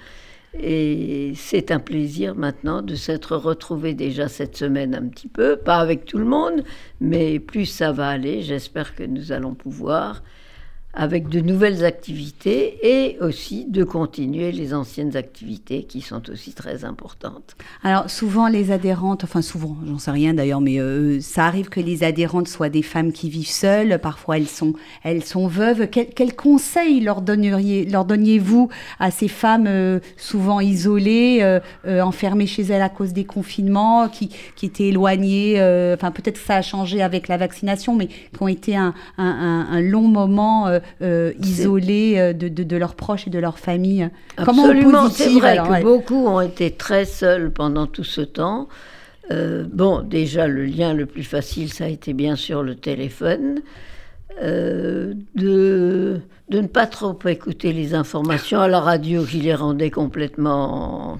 Et 0.59 1.33
c'est 1.35 1.71
un 1.71 1.79
plaisir 1.79 2.35
maintenant 2.35 2.81
de 2.81 2.95
s'être 2.95 3.35
retrouvé 3.35 3.93
déjà 3.93 4.27
cette 4.27 4.57
semaine 4.57 4.93
un 4.95 5.07
petit 5.07 5.27
peu, 5.27 5.55
pas 5.55 5.77
avec 5.77 6.05
tout 6.05 6.17
le 6.17 6.25
monde, 6.25 6.63
mais 6.99 7.39
plus 7.39 7.65
ça 7.65 7.91
va 7.91 8.09
aller, 8.09 8.41
j'espère 8.41 8.93
que 8.93 9.03
nous 9.03 9.31
allons 9.31 9.55
pouvoir, 9.55 10.21
avec 10.93 11.29
de 11.29 11.39
nouvelles 11.39 11.85
activités 11.85 12.77
et 12.83 13.17
aussi 13.21 13.65
de 13.65 13.83
continuer 13.83 14.51
les 14.51 14.73
anciennes 14.73 15.15
activités 15.15 15.83
qui 15.83 16.01
sont 16.01 16.29
aussi 16.29 16.53
très 16.53 16.83
importantes. 16.85 17.55
Alors 17.83 18.09
souvent 18.09 18.47
les 18.47 18.71
adhérentes, 18.71 19.23
enfin 19.23 19.41
souvent, 19.41 19.77
j'en 19.87 19.99
sais 19.99 20.11
rien 20.11 20.33
d'ailleurs, 20.33 20.61
mais 20.61 20.79
euh, 20.79 21.19
ça 21.21 21.45
arrive 21.45 21.69
que 21.69 21.79
les 21.79 22.03
adhérentes 22.03 22.47
soient 22.47 22.69
des 22.69 22.81
femmes 22.81 23.11
qui 23.13 23.29
vivent 23.29 23.47
seules. 23.47 23.99
Parfois 23.99 24.37
elles 24.37 24.47
sont, 24.47 24.73
elles 25.03 25.23
sont 25.23 25.47
veuves. 25.47 25.87
Quel, 25.89 26.07
quel 26.07 26.35
conseil 26.35 26.99
leur 26.99 27.21
donneriez, 27.21 27.85
leur 27.85 28.05
donniez-vous 28.05 28.69
à 28.99 29.11
ces 29.11 29.27
femmes 29.27 29.67
euh, 29.67 29.99
souvent 30.17 30.59
isolées, 30.59 31.39
euh, 31.41 31.59
euh, 31.87 32.01
enfermées 32.01 32.47
chez 32.47 32.63
elles 32.63 32.81
à 32.81 32.89
cause 32.89 33.13
des 33.13 33.25
confinements, 33.25 34.09
qui, 34.09 34.29
qui 34.55 34.65
étaient 34.65 34.87
éloignées. 34.89 35.55
euh, 35.59 35.95
Enfin 35.95 36.11
peut-être 36.11 36.39
que 36.39 36.45
ça 36.45 36.55
a 36.55 36.61
changé 36.61 37.01
avec 37.01 37.27
la 37.27 37.37
vaccination, 37.37 37.95
mais 37.95 38.07
qui 38.07 38.41
ont 38.41 38.47
été 38.47 38.75
un, 38.75 38.93
un- 39.17 39.23
un- 39.25 39.67
un 39.71 39.81
long 39.81 40.07
moment 40.07 40.67
euh, 41.01 41.31
euh, 41.31 41.33
isolées 41.43 42.15
euh, 42.17 42.33
de, 42.33 42.47
de- 42.47 42.63
de 42.63 42.77
leurs 42.77 42.95
proches 42.95 43.27
et 43.27 43.29
de 43.29 43.39
leur 43.39 43.59
famille. 43.59 44.09
Absolument, 44.37 45.09
c'est 45.09 45.29
vrai 45.29 45.51
alors, 45.51 45.67
que 45.67 45.71
ouais. 45.73 45.81
beaucoup 45.83 46.27
ont 46.27 46.41
été 46.41 46.71
très 46.71 47.05
seuls 47.05 47.51
pendant 47.51 47.87
tout 47.87 48.03
ce 48.03 48.21
temps. 48.21 48.67
Euh, 49.31 49.65
bon, 49.71 50.01
déjà, 50.01 50.47
le 50.47 50.65
lien 50.65 50.93
le 50.93 51.05
plus 51.05 51.23
facile, 51.23 51.71
ça 51.71 51.85
a 51.85 51.87
été 51.87 52.13
bien 52.13 52.35
sûr 52.35 52.63
le 52.63 52.75
téléphone. 52.75 53.61
Euh, 54.41 55.13
de, 55.35 56.21
de 56.49 56.59
ne 56.61 56.67
pas 56.67 56.87
trop 56.87 57.17
écouter 57.27 57.73
les 57.73 57.93
informations 57.93 58.59
à 58.61 58.67
la 58.69 58.79
radio 58.79 59.23
qui 59.23 59.37
les 59.41 59.53
rendait 59.53 59.91
complètement 59.91 61.19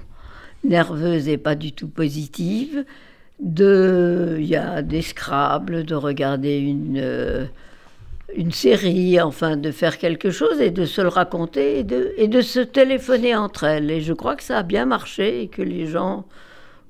nerveuses 0.63 1.27
et 1.27 1.37
pas 1.37 1.55
du 1.55 1.73
tout 1.73 1.89
positives. 1.89 2.85
De, 3.41 4.37
il 4.39 4.45
y 4.45 4.55
a 4.55 4.81
des 4.81 5.01
scrables, 5.01 5.83
de 5.83 5.95
regarder 5.95 6.59
une, 6.59 7.49
une 8.35 8.51
série, 8.51 9.19
enfin 9.21 9.57
de 9.57 9.71
faire 9.71 9.97
quelque 9.97 10.31
chose 10.31 10.61
et 10.61 10.71
de 10.71 10.85
se 10.85 11.01
le 11.01 11.07
raconter 11.07 11.79
et 11.79 11.83
de, 11.83 12.13
et 12.17 12.27
de 12.27 12.41
se 12.41 12.59
téléphoner 12.59 13.35
entre 13.35 13.63
elles. 13.65 13.91
Et 13.91 14.01
je 14.01 14.13
crois 14.13 14.35
que 14.35 14.43
ça 14.43 14.59
a 14.59 14.63
bien 14.63 14.85
marché 14.85 15.43
et 15.43 15.47
que 15.47 15.61
les 15.61 15.85
gens 15.87 16.25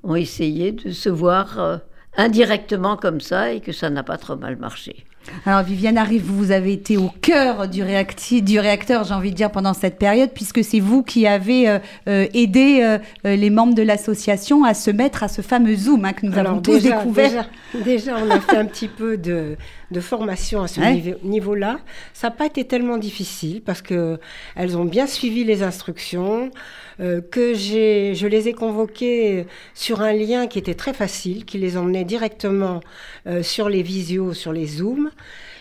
ont 0.02 0.16
essayé 0.16 0.72
de 0.72 0.90
se 0.90 1.08
voir 1.08 1.58
euh, 1.58 1.78
indirectement 2.16 2.96
comme 2.96 3.20
ça 3.20 3.52
et 3.52 3.60
que 3.60 3.72
ça 3.72 3.90
n'a 3.90 4.02
pas 4.02 4.18
trop 4.18 4.36
mal 4.36 4.56
marché. 4.56 5.04
Alors 5.46 5.62
Viviane 5.62 5.98
arrive, 5.98 6.22
vous 6.24 6.50
avez 6.50 6.72
été 6.72 6.96
au 6.96 7.10
cœur 7.20 7.68
du, 7.68 7.82
réacti- 7.82 8.42
du 8.42 8.58
réacteur, 8.60 9.04
j'ai 9.04 9.14
envie 9.14 9.30
de 9.30 9.36
dire, 9.36 9.50
pendant 9.50 9.72
cette 9.74 9.98
période, 9.98 10.30
puisque 10.34 10.62
c'est 10.62 10.80
vous 10.80 11.02
qui 11.02 11.26
avez 11.26 11.68
euh, 11.68 11.78
euh, 12.08 12.26
aidé 12.34 12.80
euh, 12.82 12.98
les 13.36 13.50
membres 13.50 13.74
de 13.74 13.82
l'association 13.82 14.64
à 14.64 14.74
se 14.74 14.90
mettre 14.90 15.22
à 15.22 15.28
ce 15.28 15.40
fameux 15.42 15.74
Zoom 15.76 16.04
hein, 16.04 16.12
que 16.12 16.26
nous 16.26 16.36
Alors, 16.38 16.52
avons 16.52 16.60
tous 16.62 16.82
découvert. 16.82 17.48
Déjà, 17.72 17.84
déjà, 17.84 18.16
on 18.24 18.30
a 18.30 18.40
fait 18.40 18.56
un 18.56 18.66
petit 18.66 18.88
peu 18.88 19.16
de, 19.16 19.56
de 19.90 20.00
formation 20.00 20.62
à 20.62 20.68
ce 20.68 20.80
Ouais. 20.80 20.94
niveau- 20.94 21.18
niveau-là. 21.22 21.78
Ça 22.14 22.28
n'a 22.28 22.32
pas 22.34 22.46
été 22.46 22.64
tellement 22.64 22.98
difficile 22.98 23.62
parce 23.64 23.80
que 23.82 24.18
elles 24.56 24.76
ont 24.76 24.84
bien 24.84 25.06
suivi 25.06 25.44
les 25.44 25.62
instructions, 25.62 26.50
que 26.98 27.54
je 27.54 28.26
les 28.26 28.48
ai 28.48 28.52
convoquées 28.52 29.46
sur 29.74 30.02
un 30.02 30.12
lien 30.12 30.46
qui 30.46 30.58
était 30.58 30.74
très 30.74 30.92
facile, 30.92 31.44
qui 31.44 31.58
les 31.58 31.76
emmenait 31.76 32.04
directement 32.04 32.80
sur 33.42 33.68
les 33.68 33.82
visios, 33.82 34.34
sur 34.34 34.52
les 34.52 34.66
Zooms. 34.66 35.10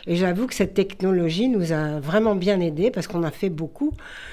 Et 0.08 0.16
j'avoue 0.16 0.48
que 0.48 0.56
cette 0.56 0.74
technologie 0.74 1.48
nous 1.48 1.74
a 1.74 2.00
vraiment 2.00 2.34
bien 2.34 2.60
aidés 2.60 2.90
parce 2.90 3.06
qu'on 3.06 3.22
a 3.22 3.30
fait 3.30 3.50
beaucoup. 3.52 3.92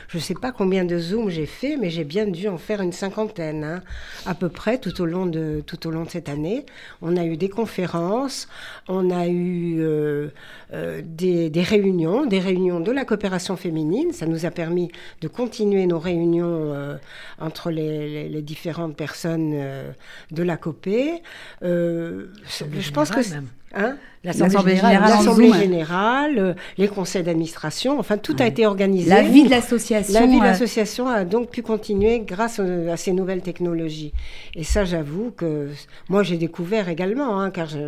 Je 0.09 0.17
ne 0.17 0.23
sais 0.23 0.33
pas 0.33 0.51
combien 0.51 0.87
de 0.87 0.99
Zooms 0.99 1.29
j'ai 1.29 1.45
fait, 1.45 1.77
mais 1.77 1.91
j'ai 1.91 2.05
bien 2.05 2.27
dû 2.27 2.49
en 2.49 2.57
faire 2.57 2.81
une 2.81 2.93
cinquantaine, 2.93 3.65
hein, 3.65 3.83
à 4.25 4.35
peu 4.35 4.49
près, 4.49 4.79
tout 4.79 4.99
au, 5.03 5.05
long 5.05 5.27
de, 5.27 5.63
tout 5.67 5.87
au 5.87 5.91
long 5.91 6.05
de 6.05 6.09
cette 6.11 6.31
année. 6.31 6.65
On 7.03 7.19
a 7.19 7.25
eu 7.27 7.37
des 7.37 7.51
conférences, 7.51 8.49
on 8.89 9.11
a 9.11 9.27
eu 9.29 9.77
euh, 9.81 10.29
euh, 10.73 11.03
des, 11.05 11.51
des 11.51 11.63
réunions, 11.63 12.25
des 12.25 12.41
réunions 12.41 12.81
de 12.81 12.91
la 12.91 13.05
coopération 13.05 13.59
féminine. 13.59 14.13
Ça 14.15 14.25
nous 14.25 14.47
a 14.47 14.51
permis 14.51 14.91
de 15.21 15.29
continuer 15.29 15.85
nos 15.87 15.99
réunions 15.99 16.73
euh, 16.73 16.97
entre 17.39 17.71
les, 17.71 18.09
les- 18.09 18.29
les 18.31 18.43
différentes 18.43 18.97
personnes 18.97 19.55
de 20.31 20.43
la 20.43 20.57
COPé. 20.57 21.23
Euh, 21.63 22.29
je 22.49 22.91
pense 22.91 23.11
que... 23.11 23.35
Même. 23.35 23.49
Hein? 23.75 23.99
L'Assemblée 24.25 24.77
générale, 24.77 25.11
L'Assemblée 25.11 25.53
euh, 26.39 26.55
les 26.77 26.89
conseils 26.89 27.23
d'administration, 27.23 27.99
enfin 28.01 28.17
tout 28.19 28.35
a 28.41 28.47
été 28.47 28.67
organisé. 28.67 29.09
La 29.11 29.23
vie 29.23 29.45
de 29.45 29.51
l'association. 29.51 30.13
La 30.21 30.27
vie 30.27 30.39
de 30.41 30.45
l'association 30.45 31.09
a 31.09 31.25
donc 31.25 31.51
pu 31.51 31.63
continuer 31.63 32.21
grâce 32.21 32.59
euh, 32.61 32.93
à 32.93 32.97
ces 32.97 33.13
nouvelles 33.13 33.43
technologies. 33.43 34.13
Et 34.55 34.65
ça, 34.65 34.85
j'avoue 34.85 35.33
que 35.37 35.69
moi, 36.09 36.23
j'ai 36.23 36.37
découvert 36.37 36.89
également, 36.89 37.41
hein, 37.41 37.51
car 37.51 37.69
je 37.69 37.79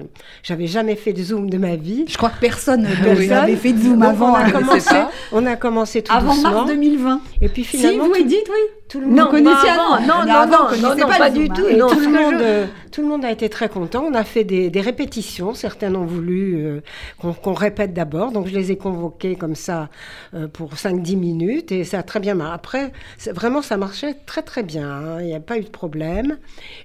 j'avais 0.42 0.66
jamais 0.66 0.94
fait 0.96 1.12
de 1.12 1.22
Zoom 1.22 1.50
de 1.50 1.58
ma 1.58 1.76
vie. 1.76 2.04
je 2.08 2.16
crois 2.16 2.30
que 2.30 2.40
personne 2.40 2.82
n'avait 2.82 3.56
fait 3.56 3.72
de 3.72 3.80
Zoom 3.80 3.98
Donc, 4.00 4.04
avant, 4.10 4.32
on 4.32 4.34
a 4.34 4.44
hein, 4.44 4.50
commencé, 4.50 4.94
on 5.32 5.46
a 5.46 5.56
commencé 5.56 6.02
tout 6.02 6.12
avant 6.12 6.34
doucement. 6.34 6.50
mars 6.52 6.66
2020. 6.68 7.20
Et 7.42 7.48
puis 7.48 7.64
Si, 7.64 7.76
finalement, 7.78 8.04
vous 8.04 8.12
tout, 8.12 8.20
Edith, 8.20 8.46
oui 8.48 8.58
tout 8.88 8.98
le 9.00 9.06
Vous 9.06 9.14
monde, 9.14 9.30
connaissiez 9.30 9.70
avant, 9.70 9.92
avant 9.94 10.06
non, 10.06 10.26
non, 10.26 10.34
avant, 10.34 10.50
non, 10.50 10.58
on 10.64 10.68
connaissait 10.68 11.00
non, 11.00 11.06
pas, 11.18 11.30
du 11.30 11.48
tout, 11.48 11.62
non. 11.76 11.88
tout, 11.88 12.00
le 12.00 12.08
monde, 12.08 12.34
je- 12.40 12.90
tout 12.90 13.02
le 13.02 13.06
monde 13.08 13.24
a 13.24 13.30
été 13.30 13.48
très 13.48 13.68
content. 13.68 14.04
On 14.04 14.14
a 14.14 14.24
fait 14.24 14.42
des, 14.42 14.68
des 14.68 14.80
répétitions. 14.80 15.54
Certains 15.54 15.94
ont 15.94 16.04
euh, 16.28 16.80
qu'on 17.18 17.52
répète 17.52 17.92
d'abord. 17.92 18.32
Donc, 18.32 18.46
je 18.46 18.54
les 18.54 18.72
ai 18.72 18.76
convoqués 18.76 19.36
comme 19.36 19.54
ça 19.54 19.88
euh, 20.34 20.48
pour 20.48 20.74
5-10 20.74 21.16
minutes. 21.16 21.72
Et 21.72 21.84
ça 21.84 22.00
a 22.00 22.02
très 22.02 22.20
bien 22.20 22.34
marché. 22.34 22.54
Après, 22.54 22.92
vraiment, 23.32 23.62
ça 23.62 23.76
marchait 23.76 24.14
très, 24.26 24.42
très 24.42 24.62
bien. 24.62 24.88
hein. 24.88 25.20
Il 25.20 25.26
n'y 25.26 25.34
a 25.34 25.40
pas 25.40 25.58
eu 25.58 25.62
de 25.62 25.68
problème. 25.68 26.38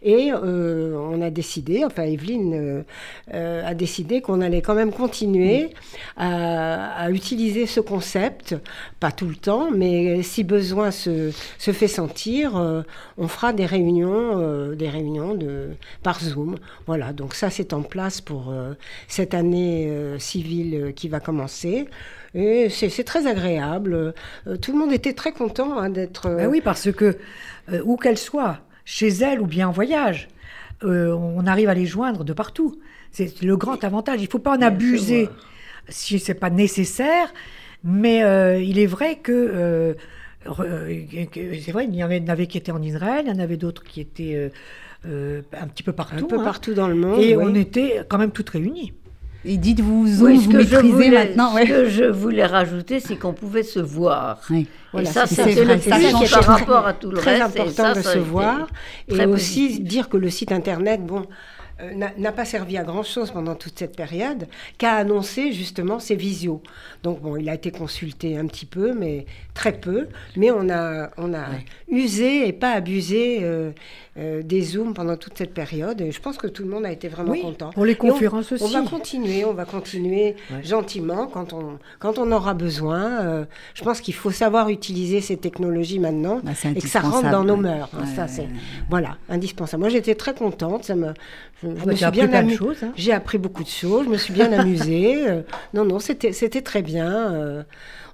Et 0.04 0.32
euh, 0.32 0.96
on 0.98 1.22
a 1.22 1.30
décidé, 1.30 1.84
enfin, 1.86 2.04
Evelyne 2.04 2.84
a 3.32 3.74
décidé 3.74 4.22
qu'on 4.22 4.42
allait 4.42 4.62
quand 4.62 4.76
même 4.76 4.92
continuer 4.92 5.70
à, 6.18 7.10
utiliser 7.12 7.66
ce 7.66 7.80
concept. 7.80 8.56
Pas 9.00 9.12
tout 9.12 9.28
le 9.28 9.36
temps, 9.36 9.70
mais 9.72 10.22
si 10.24 10.44
besoin 10.44 10.92
se, 10.92 11.32
fait 11.60 11.88
sentir, 11.88 12.84
on 13.18 13.28
fera 13.28 13.54
des 13.54 13.66
réunions, 13.66 14.74
des 14.74 14.90
réunions 14.90 15.34
de, 15.34 15.70
par 16.04 16.20
Zoom. 16.20 16.56
Voilà, 16.86 17.14
donc 17.14 17.34
ça 17.34 17.50
c'est 17.50 17.74
en 17.74 17.82
place 17.82 18.22
pour 18.22 18.54
cette 19.08 19.25
année 19.34 19.88
euh, 19.88 20.20
civile 20.20 20.76
euh, 20.76 20.92
qui 20.92 21.10
va 21.10 21.20
commencer. 21.20 21.88
Et 22.34 22.70
c'est 22.70 23.04
très 23.04 23.28
agréable. 23.28 24.14
Euh, 24.48 24.58
tout 24.58 24.74
le 24.74 24.78
monde 24.78 24.92
était 24.92 25.14
très 25.14 25.32
content 25.32 25.78
hein, 25.78 25.90
d'être. 25.90 26.30
Ben 26.30 26.48
oui, 26.48 26.62
parce 26.62 26.92
que 26.92 27.18
où 27.84 27.96
qu'elle 27.96 28.18
soit, 28.18 28.60
chez 28.84 29.08
elle 29.08 29.42
ou 29.42 29.48
bien 29.48 29.70
en 29.70 29.72
voyage, 29.72 30.28
on 30.84 31.48
arrive 31.48 31.70
à 31.70 31.74
les 31.74 31.86
joindre 31.86 32.24
de 32.24 32.34
partout. 32.34 32.80
C'est 33.12 33.42
le 33.42 33.58
grand 33.58 33.84
avantage. 33.84 34.20
Il 34.20 34.26
ne 34.26 34.30
faut 34.30 34.40
pas 34.40 34.56
en 34.56 34.62
abuser 34.62 35.30
si 35.88 36.20
c'est 36.20 36.36
pas 36.36 36.50
nécessaire. 36.50 37.34
Mais 37.86 38.24
euh, 38.24 38.60
il 38.60 38.80
est 38.80 38.88
vrai 38.88 39.18
que, 39.18 39.32
euh, 39.32 39.94
c'est 40.44 41.72
vrai, 41.72 41.86
il 41.86 41.96
y 41.96 42.04
en 42.04 42.10
avait, 42.28 42.48
qui 42.48 42.58
étaient 42.58 42.72
en 42.72 42.82
Israël, 42.82 43.26
il 43.28 43.32
y 43.32 43.36
en 43.36 43.40
avait 43.40 43.58
d'autres 43.58 43.84
qui 43.84 44.02
étaient 44.02 44.52
euh, 45.06 45.42
un 45.54 45.68
petit 45.68 45.84
peu 45.84 45.94
partout. 45.94 46.26
un 46.26 46.28
peu 46.28 46.40
hein. 46.40 46.44
partout 46.44 46.74
dans 46.74 46.88
le 46.88 46.96
monde. 46.96 47.22
Et 47.22 47.36
oui. 47.36 47.44
on 47.48 47.54
était 47.54 48.02
quand 48.10 48.18
même 48.18 48.32
toutes 48.32 48.50
réunies. 48.50 48.94
Edith, 49.46 49.80
vous 49.82 50.08
Zoom, 50.08 50.28
Oui, 50.28 50.38
vous 50.38 50.52
maîtrisez 50.52 50.92
voulais, 50.92 51.10
maintenant. 51.12 51.56
ce 51.58 51.64
que 51.68 51.90
je 51.90 52.04
voulais 52.06 52.46
rajouter, 52.46 53.00
c'est 53.00 53.16
qu'on 53.16 53.34
pouvait 53.34 53.64
se 53.64 53.80
voir. 53.80 54.42
Oui. 54.50 54.68
Voilà, 54.92 55.10
et 55.10 55.14
ça, 55.14 55.26
c'est- 55.28 55.56
par 55.66 55.80
très- 55.80 56.42
rapport 56.44 56.88
à 56.88 56.94
tout 56.94 57.12
le 57.12 57.18
très 57.18 57.40
reste. 57.42 57.56
et 57.56 57.60
important 57.62 57.84
ça, 57.84 57.94
de 57.94 58.02
ça 58.02 58.14
se 58.14 58.18
voir 58.20 58.68
et 59.08 59.14
très 59.14 59.26
aussi 59.26 59.64
positif. 59.68 59.84
dire 59.86 60.10
que 60.10 60.18
le 60.18 60.30
site 60.30 60.52
internet, 60.52 61.06
bon, 61.06 61.26
euh, 61.82 61.92
n'a 62.18 62.32
pas 62.32 62.46
servi 62.46 62.78
à 62.78 62.84
grand 62.84 63.04
chose 63.04 63.32
pendant 63.32 63.54
toute 63.56 63.78
cette 63.78 63.98
période, 63.98 64.48
qu'a 64.78 64.94
annoncé 64.94 65.52
justement 65.52 66.00
ses 66.00 66.16
visios. 66.16 66.62
Donc 67.04 67.22
bon, 67.22 67.36
il 67.36 67.50
a 67.50 67.54
été 67.56 67.70
consulté 67.72 68.38
un 68.38 68.46
petit 68.48 68.66
peu, 68.66 68.94
mais 68.94 69.26
très 69.54 69.74
peu. 69.74 70.08
Mais 70.38 70.52
on 70.52 70.70
a, 70.70 71.10
on 71.18 71.34
a 71.34 71.44
usé 71.90 72.48
et 72.48 72.54
pas 72.54 72.72
abusé 72.72 73.40
euh, 73.44 73.72
euh, 74.18 74.42
des 74.44 74.62
zooms 74.62 74.94
pendant 74.94 75.18
toute 75.18 75.38
cette 75.38 75.54
période. 75.54 76.00
Et 76.00 76.12
je 76.12 76.22
pense 76.22 76.38
que 76.38 76.48
tout 76.48 76.64
le 76.64 76.70
monde 76.70 76.86
a 76.86 76.92
été 76.92 77.08
vraiment 77.10 77.32
Oui, 77.32 77.42
content. 77.42 77.72
pour 77.72 77.84
les 77.86 77.94
on- 78.00 78.08
conférences 78.10 78.52
on, 78.52 78.56
aussi. 78.56 78.74
va 78.74 78.82
continuer, 78.84 79.44
on 79.46 79.54
va 79.54 79.66
continuer 79.66 80.36
Ouais. 80.52 80.64
gentiment 80.64 81.28
quand 81.28 81.52
on, 81.54 81.80
quand 82.00 82.18
on 82.18 82.32
aura 82.32 82.54
besoin. 82.54 83.22
Euh, 83.22 83.46
je 83.74 83.84
pense 83.84 84.00
qu'il 84.02 84.14
faut 84.14 84.32
savoir 84.32 84.70
utiliser 84.70 85.20
ces 85.22 85.38
technologies 85.38 86.00
maintenant 86.00 86.40
Bah, 86.44 86.52
et 86.76 86.80
que 86.80 86.88
ça 86.88 87.02
rentre 87.02 87.30
dans 87.30 87.44
nos 87.44 87.58
mœurs. 87.58 87.90
hein, 87.94 88.00
ouais. 88.02 88.16
ça, 88.16 88.28
c'est 88.28 88.44
ouais, 88.44 88.50
voilà, 88.90 89.18
indispensable. 89.30 89.82
Moi, 89.82 89.90
j'étais 89.90 90.16
très 90.16 90.34
contente. 90.34 90.86
Ça 90.86 90.96
me, 90.96 91.08
je, 91.62 91.68
je 91.70 91.74
bah, 91.74 91.92
me 91.92 91.96
suis 91.96 92.12
bien 92.12 92.32
amusée. 92.34 92.58
hein. 92.84 92.92
J'ai 92.96 93.12
appris 93.12 93.38
beaucoup 93.38 93.64
de 93.64 93.70
choses. 93.70 94.06
Je 94.06 94.10
me 94.10 94.18
suis 94.18 94.34
bien 94.34 94.52
amusée. 94.60 95.28
Euh, 95.28 95.42
non, 95.74 95.84
non, 95.84 96.00
c'était, 96.00 96.32
c'était 96.32 96.62
très 96.62 96.82
bien. 96.82 97.66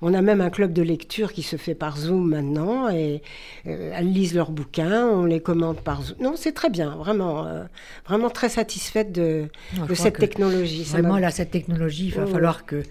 On 0.04 0.16
a 0.16 0.22
même 0.24 0.42
un 0.42 0.50
club 0.50 0.74
de 0.74 0.82
lecture 0.82 1.32
qui 1.32 1.44
se 1.44 1.58
fait 1.58 1.76
par 1.76 1.96
Zoom 1.98 2.30
maintenant 2.30 2.90
et 2.90 3.22
elles 3.66 4.12
lisent 4.12 4.34
leurs 4.34 4.50
bouquins, 4.50 5.06
on 5.08 5.26
les 5.26 5.40
commente 5.42 5.82
par 5.82 5.91
Zoom. 6.02 6.18
Non, 6.22 6.34
c'est 6.36 6.52
très 6.54 6.70
bien, 6.70 6.92
vraiment, 6.96 7.46
euh, 7.46 7.64
vraiment 8.08 8.30
très 8.30 8.50
satisfaite 8.50 9.12
de, 9.12 9.48
Non, 9.78 9.88
cette 9.94 10.18
technologie. 10.18 10.84
Vraiment, 10.84 11.18
là, 11.18 11.32
cette 11.32 11.52
technologie, 11.52 12.06
il 12.08 12.14
va 12.14 12.24
Oh. 12.26 12.32
falloir 12.32 12.66
que. 12.66 12.84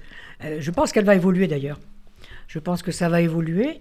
euh, 0.45 0.57
je 0.61 0.71
pense 0.71 0.93
qu'elle 0.93 1.05
va 1.05 1.15
évoluer 1.15 1.47
d'ailleurs. 1.49 1.79
Je 2.49 2.59
pense 2.59 2.83
que 2.83 2.91
ça 2.93 3.09
va 3.09 3.21
évoluer 3.21 3.81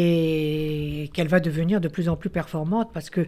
et 0.00 1.10
qu'elle 1.14 1.28
va 1.28 1.40
devenir 1.40 1.80
de 1.80 1.88
plus 1.88 2.08
en 2.08 2.16
plus 2.16 2.30
performante 2.30 2.90
parce 2.92 3.10
que 3.10 3.26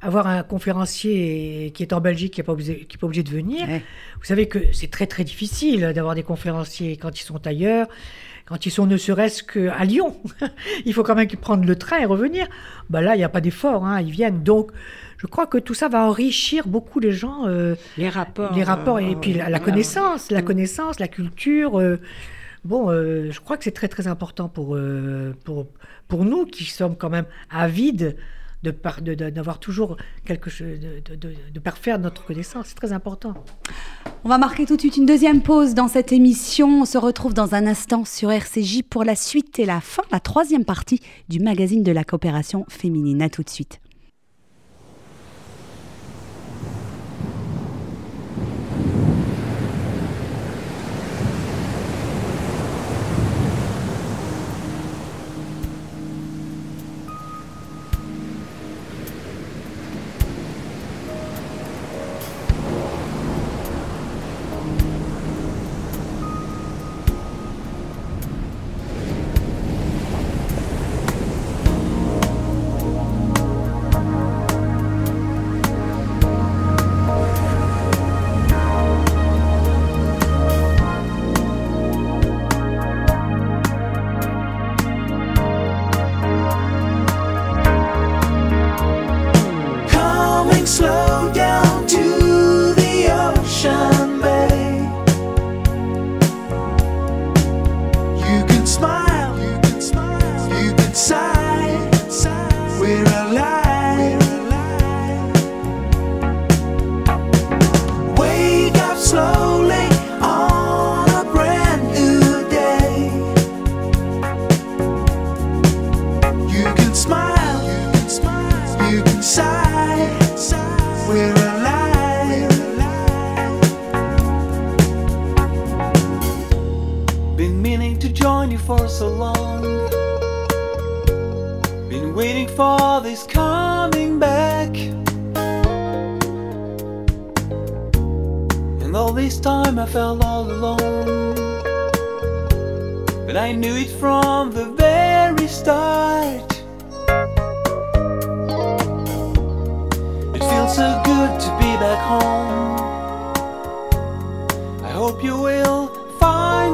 avoir 0.00 0.28
un 0.28 0.44
conférencier 0.44 1.72
qui 1.74 1.82
est 1.82 1.92
en 1.92 2.00
Belgique, 2.00 2.34
qui 2.34 2.40
n'est 2.40 2.44
pas, 2.44 2.52
obligé- 2.52 2.86
qui 2.86 2.96
est 2.96 2.98
pas 3.00 3.06
obligé 3.06 3.24
de 3.24 3.30
venir, 3.30 3.66
Ouais. 3.66 3.82
vous 4.18 4.24
savez 4.24 4.46
que 4.46 4.60
c'est 4.72 4.90
très 4.90 5.06
très 5.08 5.24
difficile 5.24 5.92
d'avoir 5.92 6.14
des 6.14 6.22
conférenciers 6.22 6.96
quand 6.96 7.18
ils 7.20 7.24
sont 7.24 7.44
ailleurs, 7.46 7.88
quand 8.48 8.64
ils 8.64 8.70
sont 8.70 8.86
ne 8.86 8.96
serait-ce 8.96 9.42
qu'à 9.42 9.84
Lyon. 9.84 10.16
il 10.86 10.94
faut 10.94 11.02
quand 11.02 11.14
même 11.14 11.26
qu'ils 11.28 11.38
prennent 11.38 11.66
le 11.66 11.76
train 11.76 11.98
et 11.98 12.06
revenir. 12.06 12.46
Bah 12.88 13.02
là, 13.02 13.14
il 13.14 13.18
n'y 13.18 13.24
a 13.24 13.28
pas 13.28 13.42
d'effort, 13.42 13.84
hein, 13.84 14.00
ils 14.00 14.10
viennent. 14.10 14.42
Donc, 14.42 14.70
je 15.18 15.26
crois 15.26 15.46
que 15.46 15.58
tout 15.58 15.74
ça 15.74 15.88
va 15.88 16.04
enrichir 16.04 16.66
beaucoup 16.66 16.98
les 16.98 17.12
gens. 17.12 17.46
euh, 17.46 17.74
les 17.98 18.08
rapports. 18.08 18.52
les 18.54 18.62
rapports 18.64 19.00
et 19.00 19.12
euh, 19.12 19.20
puis 19.20 19.34
la, 19.34 19.58
connaissance, 19.60 20.30
la 20.30 20.40
Mm. 20.40 20.44
connaissance, 20.44 20.98
la 20.98 21.08
culture. 21.08 21.78
euh, 21.78 22.00
bon, 22.64 22.90
euh, 22.90 23.30
je 23.30 23.40
crois 23.40 23.56
que 23.58 23.64
c'est 23.64 23.70
très 23.72 23.88
très 23.88 24.06
important 24.06 24.48
pour, 24.48 24.76
euh, 24.76 25.34
pour, 25.44 25.66
pour 26.08 26.24
nous 26.24 26.46
qui 26.46 26.64
sommes 26.64 26.96
quand 26.96 27.10
même 27.10 27.26
avides 27.50 28.16
de 28.62 28.70
par- 28.70 29.02
de- 29.02 29.14
d'avoir 29.14 29.58
toujours 29.60 29.96
quelque 30.24 30.50
chose, 30.50 30.78
de, 30.80 31.32
de 31.52 31.60
parfaire 31.60 31.98
notre 31.98 32.24
connaissance. 32.24 32.66
C'est 32.68 32.74
très 32.74 32.92
important. 32.92 33.34
On 34.24 34.28
va 34.28 34.38
marquer 34.38 34.66
tout 34.66 34.74
de 34.76 34.80
suite 34.80 34.96
une 34.96 35.06
deuxième 35.06 35.42
pause 35.42 35.74
dans 35.74 35.88
cette 35.88 36.12
émission. 36.12 36.82
On 36.82 36.84
se 36.84 36.98
retrouve 36.98 37.34
dans 37.34 37.54
un 37.54 37.66
instant 37.66 38.04
sur 38.04 38.30
RCJ 38.32 38.82
pour 38.82 39.04
la 39.04 39.14
suite 39.14 39.58
et 39.58 39.64
la 39.64 39.80
fin, 39.80 40.02
la 40.10 40.20
troisième 40.20 40.64
partie 40.64 41.00
du 41.28 41.38
magazine 41.40 41.82
de 41.82 41.92
la 41.92 42.04
coopération 42.04 42.64
féminine. 42.68 43.22
À 43.22 43.28
tout 43.30 43.42
de 43.42 43.50
suite. 43.50 43.80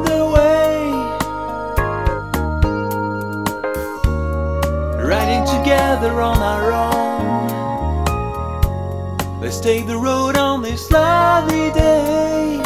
Way. 0.03 0.91
Riding 5.01 5.45
together 5.45 6.21
on 6.21 6.37
our 6.37 6.71
own. 6.71 6.95
Let's 9.39 9.59
take 9.59 9.85
the 9.85 9.97
road 9.97 10.37
on 10.37 10.61
this 10.61 10.89
lovely 10.91 11.71
day. 11.71 12.64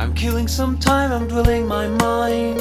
I'm 0.00 0.14
killing 0.14 0.48
some 0.48 0.78
time, 0.78 1.12
I'm 1.12 1.28
dwelling 1.28 1.66
my 1.68 1.86
mind. 1.86 2.58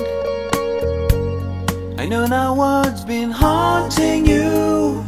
I 1.98 2.06
know 2.06 2.28
now 2.28 2.54
what's 2.54 3.06
been 3.06 3.32
haunting 3.32 4.26
you. 4.26 5.06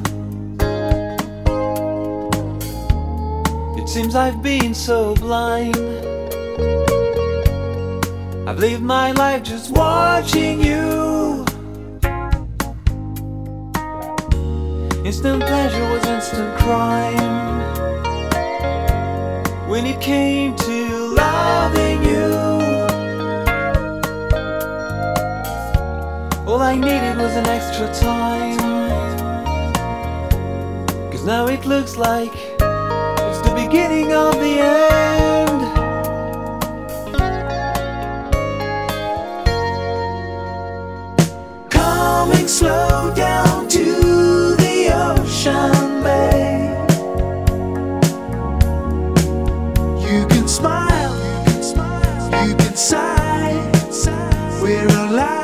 It 3.78 3.90
seems 3.90 4.16
I've 4.16 4.42
been 4.42 4.74
so 4.74 5.14
blind. 5.16 5.76
I've 8.48 8.60
lived 8.60 8.82
my 8.82 9.12
life 9.12 9.44
just 9.44 9.72
watching 9.72 10.62
you. 10.62 11.44
Instant 15.04 15.44
pleasure 15.44 15.90
was 15.92 16.06
instant 16.06 16.58
crime 16.60 17.42
when 19.70 19.86
it 19.86 20.00
came 20.00 20.56
to 20.56 21.14
loving 21.14 21.91
All 26.52 26.62
I 26.62 26.76
needed 26.76 27.16
was 27.16 27.34
an 27.38 27.48
extra 27.48 27.88
time. 27.94 28.58
Cause 31.10 31.24
now 31.24 31.48
it 31.48 31.66
looks 31.66 31.96
like 31.96 32.36
it's 32.36 33.42
the 33.48 33.54
beginning 33.56 34.12
of 34.12 34.34
the 34.34 34.60
end. 34.60 35.62
Coming 41.70 42.50
slow 42.50 43.14
down 43.16 43.70
to 43.70 43.86
the 44.58 44.92
ocean 45.08 46.04
bay. 46.04 46.68
You 50.06 50.28
can 50.28 50.50
smile, 50.50 51.16
you 51.18 51.44
can 51.46 51.64
smile, 51.64 52.46
you 52.46 52.56
can 52.56 52.76
sigh. 52.76 53.72
We're 54.62 54.86
alive. 54.86 55.41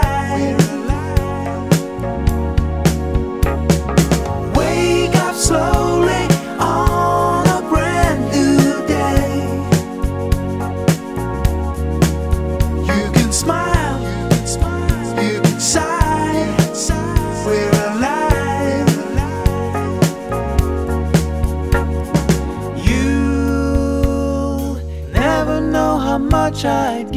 tried 26.58 27.17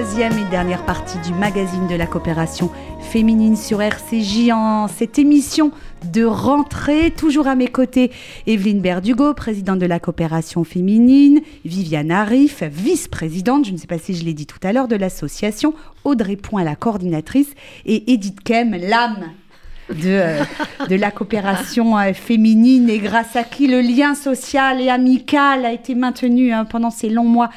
troisième 0.00 0.38
et 0.38 0.48
dernière 0.48 0.84
partie 0.84 1.18
du 1.26 1.34
magazine 1.34 1.88
de 1.88 1.96
la 1.96 2.06
coopération 2.06 2.70
féminine 3.00 3.56
sur 3.56 3.82
RCJ 3.82 4.50
en 4.52 4.86
cette 4.86 5.18
émission 5.18 5.72
de 6.12 6.24
rentrée. 6.24 7.10
Toujours 7.10 7.48
à 7.48 7.56
mes 7.56 7.66
côtés, 7.66 8.12
Evelyne 8.46 8.80
Berdugo, 8.80 9.34
présidente 9.34 9.80
de 9.80 9.86
la 9.86 9.98
coopération 9.98 10.62
féminine, 10.62 11.40
Viviane 11.64 12.12
Arif, 12.12 12.62
vice-présidente, 12.62 13.64
je 13.64 13.72
ne 13.72 13.76
sais 13.76 13.88
pas 13.88 13.98
si 13.98 14.14
je 14.14 14.24
l'ai 14.24 14.34
dit 14.34 14.46
tout 14.46 14.60
à 14.62 14.72
l'heure, 14.72 14.86
de 14.86 14.94
l'association, 14.94 15.74
Audrey 16.04 16.36
Point, 16.36 16.62
la 16.62 16.76
coordinatrice, 16.76 17.52
et 17.84 18.12
Edith 18.12 18.40
Kem, 18.44 18.76
l'âme 18.76 19.32
de, 19.90 19.94
euh, 20.06 20.42
de 20.88 20.96
la 20.96 21.10
coopération 21.10 21.96
euh, 21.98 22.12
féminine 22.12 22.88
et 22.90 22.98
grâce 22.98 23.36
à 23.36 23.42
qui 23.44 23.66
le 23.66 23.80
lien 23.80 24.14
social 24.14 24.80
et 24.80 24.88
amical 24.90 25.64
a 25.64 25.72
été 25.72 25.94
maintenu 25.94 26.52
hein, 26.52 26.64
pendant 26.64 26.90
ces 26.90 27.08
longs 27.08 27.24
mois 27.24 27.50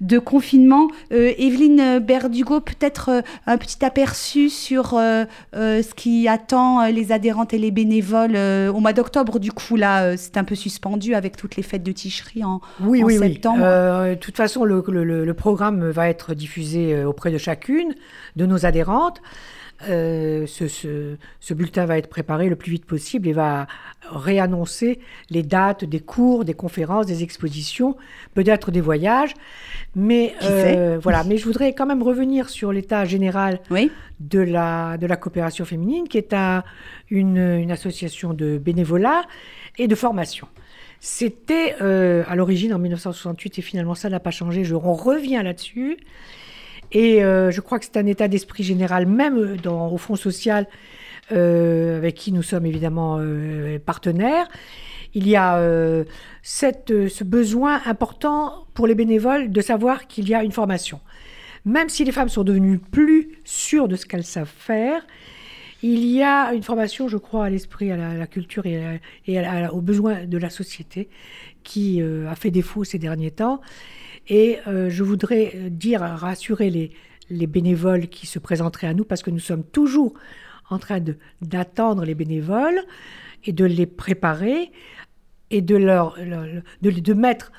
de 0.00 0.18
confinement. 0.18 0.88
Euh, 1.12 1.32
Evelyne 1.38 1.98
Berdugo, 1.98 2.60
peut-être 2.60 3.08
euh, 3.10 3.20
un 3.46 3.56
petit 3.56 3.84
aperçu 3.84 4.48
sur 4.50 4.94
euh, 4.94 5.24
euh, 5.56 5.82
ce 5.82 5.94
qui 5.94 6.28
attend 6.28 6.86
les 6.86 7.12
adhérentes 7.12 7.54
et 7.54 7.58
les 7.58 7.70
bénévoles 7.70 8.36
au 8.36 8.80
mois 8.80 8.92
d'octobre. 8.92 9.38
Du 9.38 9.52
coup, 9.52 9.76
là, 9.76 10.16
c'est 10.16 10.36
un 10.36 10.44
peu 10.44 10.54
suspendu 10.54 11.14
avec 11.14 11.36
toutes 11.36 11.56
les 11.56 11.62
fêtes 11.62 11.82
de 11.82 11.92
Ticherie 11.92 12.44
en, 12.44 12.60
Oui, 12.80 13.02
en 13.02 13.06
oui, 13.06 13.18
oui. 13.18 13.28
septembre. 13.32 13.60
Euh, 13.62 14.10
de 14.10 14.18
toute 14.20 14.36
façon, 14.36 14.64
le, 14.64 14.82
le- 14.88 15.04
le- 15.04 15.24
le 15.24 15.34
programme 15.34 15.88
va 15.90 16.08
être 16.08 16.34
diffusé 16.34 17.04
auprès 17.04 17.30
de 17.30 17.38
chacune 17.38 17.94
de 18.36 18.46
nos 18.46 18.66
adhérentes. 18.66 19.20
Euh, 19.88 20.44
ce, 20.48 20.66
ce- 20.66 21.16
ce 21.38 21.54
bulletin 21.54 21.86
va 21.86 21.98
être 21.98 22.08
préparé 22.08 22.48
le 22.48 22.56
plus 22.56 22.72
vite 22.72 22.84
possible 22.84 23.28
et 23.28 23.32
va 23.32 23.68
réannoncer 24.10 24.98
les 25.30 25.42
dates 25.44 25.84
des 25.84 26.00
cours, 26.00 26.44
des 26.44 26.54
conférences, 26.54 27.06
des 27.06 27.22
expositions, 27.22 27.96
peut-être 28.34 28.70
des 28.72 28.80
voyages. 28.80 29.34
Mais 29.94 30.34
euh, 30.42 30.98
voilà. 31.00 31.22
Mais 31.24 31.36
je 31.36 31.44
voudrais 31.44 31.74
quand 31.74 31.86
même 31.86 32.02
revenir 32.02 32.48
sur 32.48 32.72
l'état 32.72 33.04
général 33.04 33.60
Oui, 33.70 33.92
de 34.18 34.40
la, 34.40 34.96
de 34.98 35.06
la 35.06 35.16
coopération 35.16 35.64
féminine, 35.64 36.08
qui 36.08 36.18
est 36.18 36.32
un- 36.32 36.64
une, 37.10 37.38
une 37.38 37.70
association 37.70 38.34
de 38.34 38.58
bénévolat 38.58 39.22
et 39.78 39.86
de 39.86 39.94
formation. 39.94 40.48
C'était 41.00 41.76
euh, 41.80 42.24
à 42.26 42.34
l'origine 42.34 42.74
en 42.74 42.78
1968 42.80 43.60
et 43.60 43.62
finalement 43.62 43.94
ça 43.94 44.08
n'a 44.08 44.18
pas 44.18 44.32
changé. 44.32 44.64
Je, 44.64 44.74
on 44.74 44.94
revient 44.94 45.40
là-dessus. 45.44 45.96
Et 46.92 47.22
euh, 47.22 47.50
je 47.50 47.60
crois 47.60 47.78
que 47.78 47.84
c'est 47.84 47.96
un 47.98 48.06
état 48.06 48.28
d'esprit 48.28 48.62
général, 48.62 49.06
même 49.06 49.56
dans, 49.58 49.88
au 49.92 49.98
Fonds 49.98 50.16
social, 50.16 50.66
euh, 51.32 51.98
avec 51.98 52.14
qui 52.14 52.32
nous 52.32 52.42
sommes 52.42 52.66
évidemment 52.66 53.18
euh, 53.20 53.78
partenaires. 53.78 54.48
Il 55.14 55.28
y 55.28 55.36
a 55.36 55.56
euh, 55.58 56.04
euh, 56.90 57.08
ce 57.08 57.24
besoin 57.24 57.80
important 57.86 58.66
pour 58.74 58.86
les 58.86 58.94
bénévoles 58.94 59.50
de 59.50 59.60
savoir 59.60 60.06
qu'il 60.06 60.28
y 60.28 60.34
a 60.34 60.42
une 60.44 60.52
formation. 60.52 61.00
Même 61.64 61.88
si 61.88 62.04
les 62.04 62.12
femmes 62.12 62.28
sont 62.28 62.44
devenues 62.44 62.78
plus 62.78 63.38
sûres 63.44 63.88
de 63.88 63.96
ce 63.96 64.06
qu'elles 64.06 64.24
savent 64.24 64.50
faire, 64.56 65.06
il 65.82 66.06
y 66.06 66.22
a 66.22 66.52
une 66.54 66.62
formation, 66.62 67.08
je 67.08 67.16
crois, 67.18 67.44
à 67.46 67.50
l'esprit, 67.50 67.90
à 67.92 67.96
la, 67.96 68.26
culture 68.26 68.66
et, 68.66 68.84
à- 68.84 68.98
et 69.26 69.68
aux 69.68 69.80
besoins 69.80 70.24
de 70.24 70.38
la 70.38 70.50
société 70.50 71.08
qui 71.62 72.02
euh, 72.02 72.28
a 72.28 72.34
fait 72.34 72.50
défaut 72.50 72.84
ces 72.84 72.98
derniers 72.98 73.30
temps. 73.30 73.60
Et 74.28 74.58
euh, 74.66 74.90
je 74.90 75.02
voudrais 75.02 75.52
euh, 75.54 75.68
dire, 75.70 76.00
rassurer 76.00 76.70
les, 76.70 76.90
les 77.30 77.46
bénévoles 77.46 78.08
qui 78.08 78.26
se 78.26 78.38
présenteraient 78.38 78.86
à 78.88 78.94
nous, 78.94 79.04
parce 79.04 79.22
que 79.22 79.30
nous 79.30 79.38
sommes 79.38 79.64
toujours 79.64 80.14
en 80.70 80.78
train 80.78 81.00
d'attendre 81.40 82.04
les 82.04 82.14
bénévoles 82.14 82.80
et 83.44 83.52
de 83.52 83.64
les 83.64 83.86
préparer 83.86 84.70
et 85.50 85.62
de, 85.62 85.76
leur, 85.76 86.16
de, 86.82 86.90
de 86.90 87.14
mettre 87.14 87.52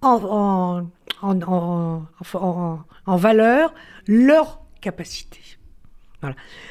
en, 0.00 0.84
en, 1.22 1.40
en, 1.42 2.02
en- 2.34 3.16
valeur 3.16 3.74
leur 4.06 4.60
capacité. 4.80 5.40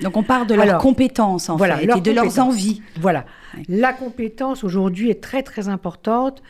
donc 0.01 0.15
on 0.15 0.23
part 0.23 0.45
de 0.45 0.53
leurs 0.53 0.63
Alors, 0.63 0.81
compétences 0.81 1.49
en 1.49 1.57
voilà, 1.57 1.77
fait 1.77 1.97
et 1.97 2.01
de 2.01 2.11
leurs 2.11 2.39
envies. 2.39 2.81
Voilà. 3.01 3.25
Ouais. 3.57 3.63
La 3.67 3.91
compétence 3.91 4.63
aujourd'hui 4.63 5.09
est 5.09 5.21
très 5.21 5.43
très 5.43 5.67
importante 5.67 6.41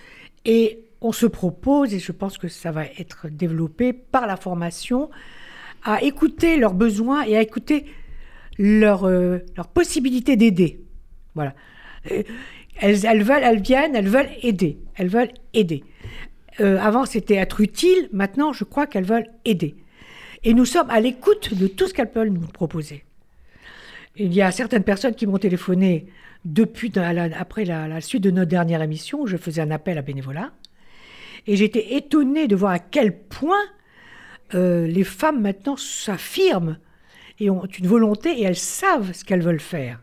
et 0.44 0.85
on 1.06 1.12
se 1.12 1.28
propose, 1.28 1.94
et 1.94 2.00
je 2.00 2.12
pense 2.12 2.38
que 2.38 2.48
ça 2.48 2.72
va 2.72 2.86
être 2.86 3.28
développé 3.30 3.94
par 3.94 4.26
la 4.26 4.38
formation, 4.38 5.10
à 5.84 6.02
écouter 6.02 6.58
leurs 6.58 6.74
besoins 6.74 7.24
et 7.24 7.38
à 7.38 7.42
écouter 7.42 7.86
leur, 8.58 9.06
euh, 9.06 9.40
possibilité 9.74 10.36
d'aider. 10.36 10.82
Voilà. 11.36 11.54
Euh, 12.12 12.24
Elles, 12.78 13.06
elles 13.06 13.24
veulent, 13.24 13.44
elles 13.44 13.62
viennent, 13.62 13.96
elles 13.96 14.10
veulent 14.10 14.32
aider. 14.42 14.80
Elles 14.96 15.08
veulent 15.08 15.32
aider. 15.54 15.84
Euh, 16.60 16.78
avant, 16.80 17.06
c'était 17.06 17.36
être 17.36 17.62
utile. 17.62 18.10
Maintenant, 18.12 18.52
je 18.52 18.64
crois 18.64 18.88
qu'elles 18.88 19.06
veulent 19.06 19.30
aider. 19.46 19.76
Et 20.44 20.54
nous 20.54 20.66
sommes 20.66 20.90
à 20.90 21.00
l'écoute 21.00 21.54
de 21.54 21.68
tout 21.68 21.88
ce 21.88 21.94
qu'elles 21.94 22.12
peuvent 22.12 22.30
nous 22.30 22.42
proposer. 22.48 23.06
Il 24.18 24.34
y 24.34 24.42
a 24.42 24.52
certaines 24.52 24.84
personnes 24.84 25.16
qui 25.16 25.28
m'ont 25.28 25.38
téléphoné 25.38 26.08
depuis, 26.46 26.92
après 26.98 27.64
la, 27.66 27.88
la 27.88 28.02
suite 28.02 28.24
de 28.24 28.32
notre 28.32 28.50
dernière 28.50 28.82
émission, 28.82 29.22
où 29.22 29.28
je 29.28 29.38
faisais 29.38 29.62
un 29.62 29.72
appel 29.72 29.98
à 29.98 30.02
bénévolat. 30.02 30.52
Et 31.48 31.56
j'étais 31.56 31.96
étonnée 31.96 32.48
de 32.48 32.56
voir 32.56 32.72
à 32.74 32.80
quel 32.80 33.18
point 33.18 33.62
euh, 34.54 34.88
les 34.88 35.04
femmes 35.04 35.42
maintenant 35.42 35.78
s'affirment 35.78 36.78
et 37.40 37.50
ont 37.50 37.66
une 37.66 37.88
volonté 37.88 38.32
et 38.40 38.44
elles 38.44 38.56
savent 38.56 39.12
ce 39.14 39.24
qu'elles 39.26 39.42
veulent 39.42 39.60
faire. 39.60 40.02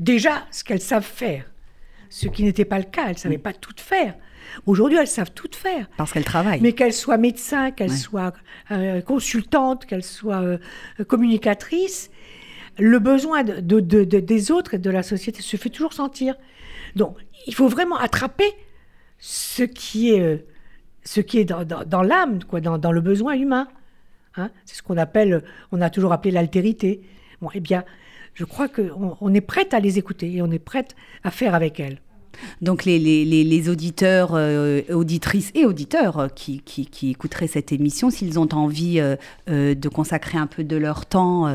Déjà, 0.00 0.46
ce 0.50 0.64
qu'elles 0.64 0.80
savent 0.80 1.04
faire. 1.04 1.44
Ce 2.10 2.26
qui 2.28 2.42
n'était 2.42 2.64
pas 2.64 2.78
le 2.78 2.84
cas, 2.84 3.04
elles 3.06 3.14
ne 3.14 3.18
savaient 3.18 3.38
pas 3.38 3.52
tout 3.52 3.74
faire. 3.76 4.14
Aujourd'hui, 4.66 4.96
elles 4.98 5.06
savent 5.06 5.32
tout 5.32 5.50
faire. 5.52 5.88
Parce 5.98 6.12
qu'elles 6.12 6.24
travaillent. 6.24 6.60
Mais 6.60 6.72
qu'elles 6.72 6.94
soient 6.94 7.18
médecins, 7.18 7.70
qu'elles 7.70 7.90
Ouais. 7.90 7.96
soient 7.96 8.32
euh, 8.70 9.00
consultantes, 9.02 9.84
qu'elles 9.84 10.04
soient 10.04 10.40
euh, 10.42 10.58
communicatrices, 11.06 12.10
le 12.78 12.98
besoin 12.98 13.42
de, 13.44 13.60
de- 13.60 13.80
de- 13.80 14.04
de- 14.04 14.20
des 14.20 14.50
autres 14.50 14.74
et 14.74 14.78
de 14.78 14.90
la 14.90 15.02
société 15.02 15.42
se 15.42 15.56
fait 15.56 15.68
toujours 15.68 15.92
sentir. 15.92 16.34
Donc, 16.96 17.16
il 17.46 17.54
faut 17.54 17.68
vraiment 17.68 17.96
attraper 17.98 18.50
ce 19.18 19.64
qui 19.64 20.12
est, 20.12 20.44
ce 21.14 21.20
qui 21.22 21.38
est 21.38 21.44
dans, 21.46 21.64
dans- 21.64 21.84
dans 21.84 22.02
l'âme, 22.02 22.40
quoi, 22.44 22.60
dans, 22.60 22.76
dans 22.76 22.92
le 22.92 23.00
besoin 23.00 23.34
humain. 23.34 23.66
Hein 24.36 24.50
C'est 24.66 24.76
ce 24.76 24.82
qu'on 24.82 24.98
appelle, 24.98 25.42
on 25.72 25.80
a 25.80 25.88
toujours 25.88 26.12
appelé 26.12 26.30
l'altérité. 26.32 27.00
Bon, 27.40 27.48
eh 27.54 27.60
bien, 27.60 27.84
je 28.34 28.44
crois 28.44 28.68
qu'on 28.68 29.16
on 29.20 29.34
est 29.34 29.40
prête 29.40 29.72
à 29.72 29.80
les 29.80 29.98
écouter 29.98 30.30
et 30.34 30.42
on 30.42 30.50
est 30.50 30.58
prête 30.58 30.94
à 31.24 31.30
faire 31.30 31.54
avec 31.54 31.80
elles. 31.80 31.98
Donc 32.60 32.84
les, 32.84 32.98
les, 32.98 33.24
les, 33.24 33.42
les 33.42 33.68
auditeurs, 33.68 34.32
euh, 34.34 34.82
auditrices 34.92 35.50
et 35.54 35.64
auditeurs 35.64 36.28
qui, 36.36 36.60
qui, 36.60 36.86
qui 36.86 37.10
écouteraient 37.10 37.48
cette 37.48 37.72
émission, 37.72 38.10
s'ils 38.10 38.38
ont 38.38 38.48
envie 38.52 39.00
euh, 39.00 39.16
euh, 39.48 39.74
de 39.74 39.88
consacrer 39.88 40.36
un 40.38 40.46
peu 40.46 40.62
de 40.62 40.76
leur 40.76 41.06
temps 41.06 41.50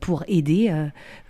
pour 0.00 0.22
aider, 0.28 0.72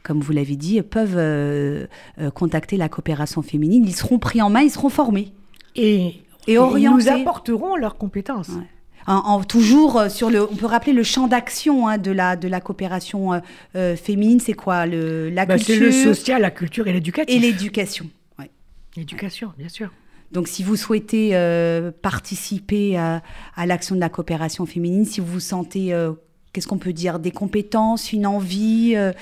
comme 0.02 0.20
vous 0.20 0.32
l'avez 0.32 0.56
dit, 0.56 0.82
peuvent 0.82 1.88
contacter 2.34 2.76
la 2.76 2.88
coopération 2.88 3.40
féminine. 3.42 3.84
Ils 3.86 3.96
seront 3.96 4.18
pris 4.18 4.42
en 4.42 4.50
main, 4.50 4.60
ils 4.60 4.70
seront 4.70 4.90
formés. 4.90 5.32
Et, 5.74 6.14
Et 6.46 6.52
ils 6.54 6.59
orientés. 6.59 7.04
nous 7.04 7.09
apporteront 7.09 7.76
leurs 7.76 7.96
compétences. 7.96 8.48
Ouais. 8.48 8.62
En, 9.09 9.14
en- 9.18 9.44
toujours 9.44 9.98
euh, 9.98 10.09
sur 10.09 10.30
le, 10.30 10.42
on 10.50 10.56
peut 10.56 10.66
rappeler 10.66 10.92
le 10.92 11.04
champ 11.04 11.28
d'action 11.28 11.87
hein, 11.87 11.96
de 11.98 12.11
la 12.11 12.35
de 12.37 12.48
la 12.48 12.61
coopération 12.61 13.35
euh, 13.35 13.38
euh, 13.76 13.96
féminine, 13.96 14.40
c'est 14.40 14.54
quoi 14.54 14.85
le 14.87 15.30
la 15.30 15.46
Bah, 15.46 15.56
culture 15.56 15.74
c'est 15.76 15.80
le 15.80 15.92
social, 16.14 16.42
la 16.42 16.50
culture 16.50 16.88
et 16.88 16.92
l'éducatif. 16.92 17.35
et 17.35 17.38
l'éducation. 17.38 18.06
Ouais. 18.38 18.50
L'éducation, 18.96 19.52
bien 19.59 19.68
sûr. 19.68 19.90
Donc, 20.32 20.48
si 20.48 20.64
vous 20.64 20.74
souhaitez 20.74 21.30
euh, 21.35 21.92
participer 22.02 22.96
à, 22.96 23.22
à 23.54 23.64
l'action 23.64 23.94
de 23.94 24.00
la 24.00 24.09
coopération 24.09 24.66
féminine, 24.66 25.04
si 25.04 25.20
vous 25.20 25.26
vous 25.35 25.40
sentez, 25.40 25.94
euh, 25.94 26.11
qu'est-ce 26.52 26.66
qu'on 26.66 26.78
peut 26.78 26.92
dire, 26.92 27.20
des 27.20 27.30
compétences, 27.30 28.12
une 28.12 28.26
envie, 28.26 28.94
euh, 28.96 29.12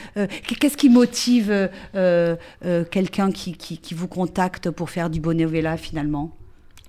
qu'est-ce 0.60 0.78
qui 0.78 0.88
motive 0.88 1.68
quelqu'un 2.90 3.30
qui, 3.32 3.52
qui, 3.52 3.76
qui 3.78 3.92
vous 3.94 4.08
contacte 4.08 4.70
pour 4.70 4.88
faire 4.88 5.10
du 5.10 5.20
bénévolat 5.20 5.76
finalement? 5.76 6.30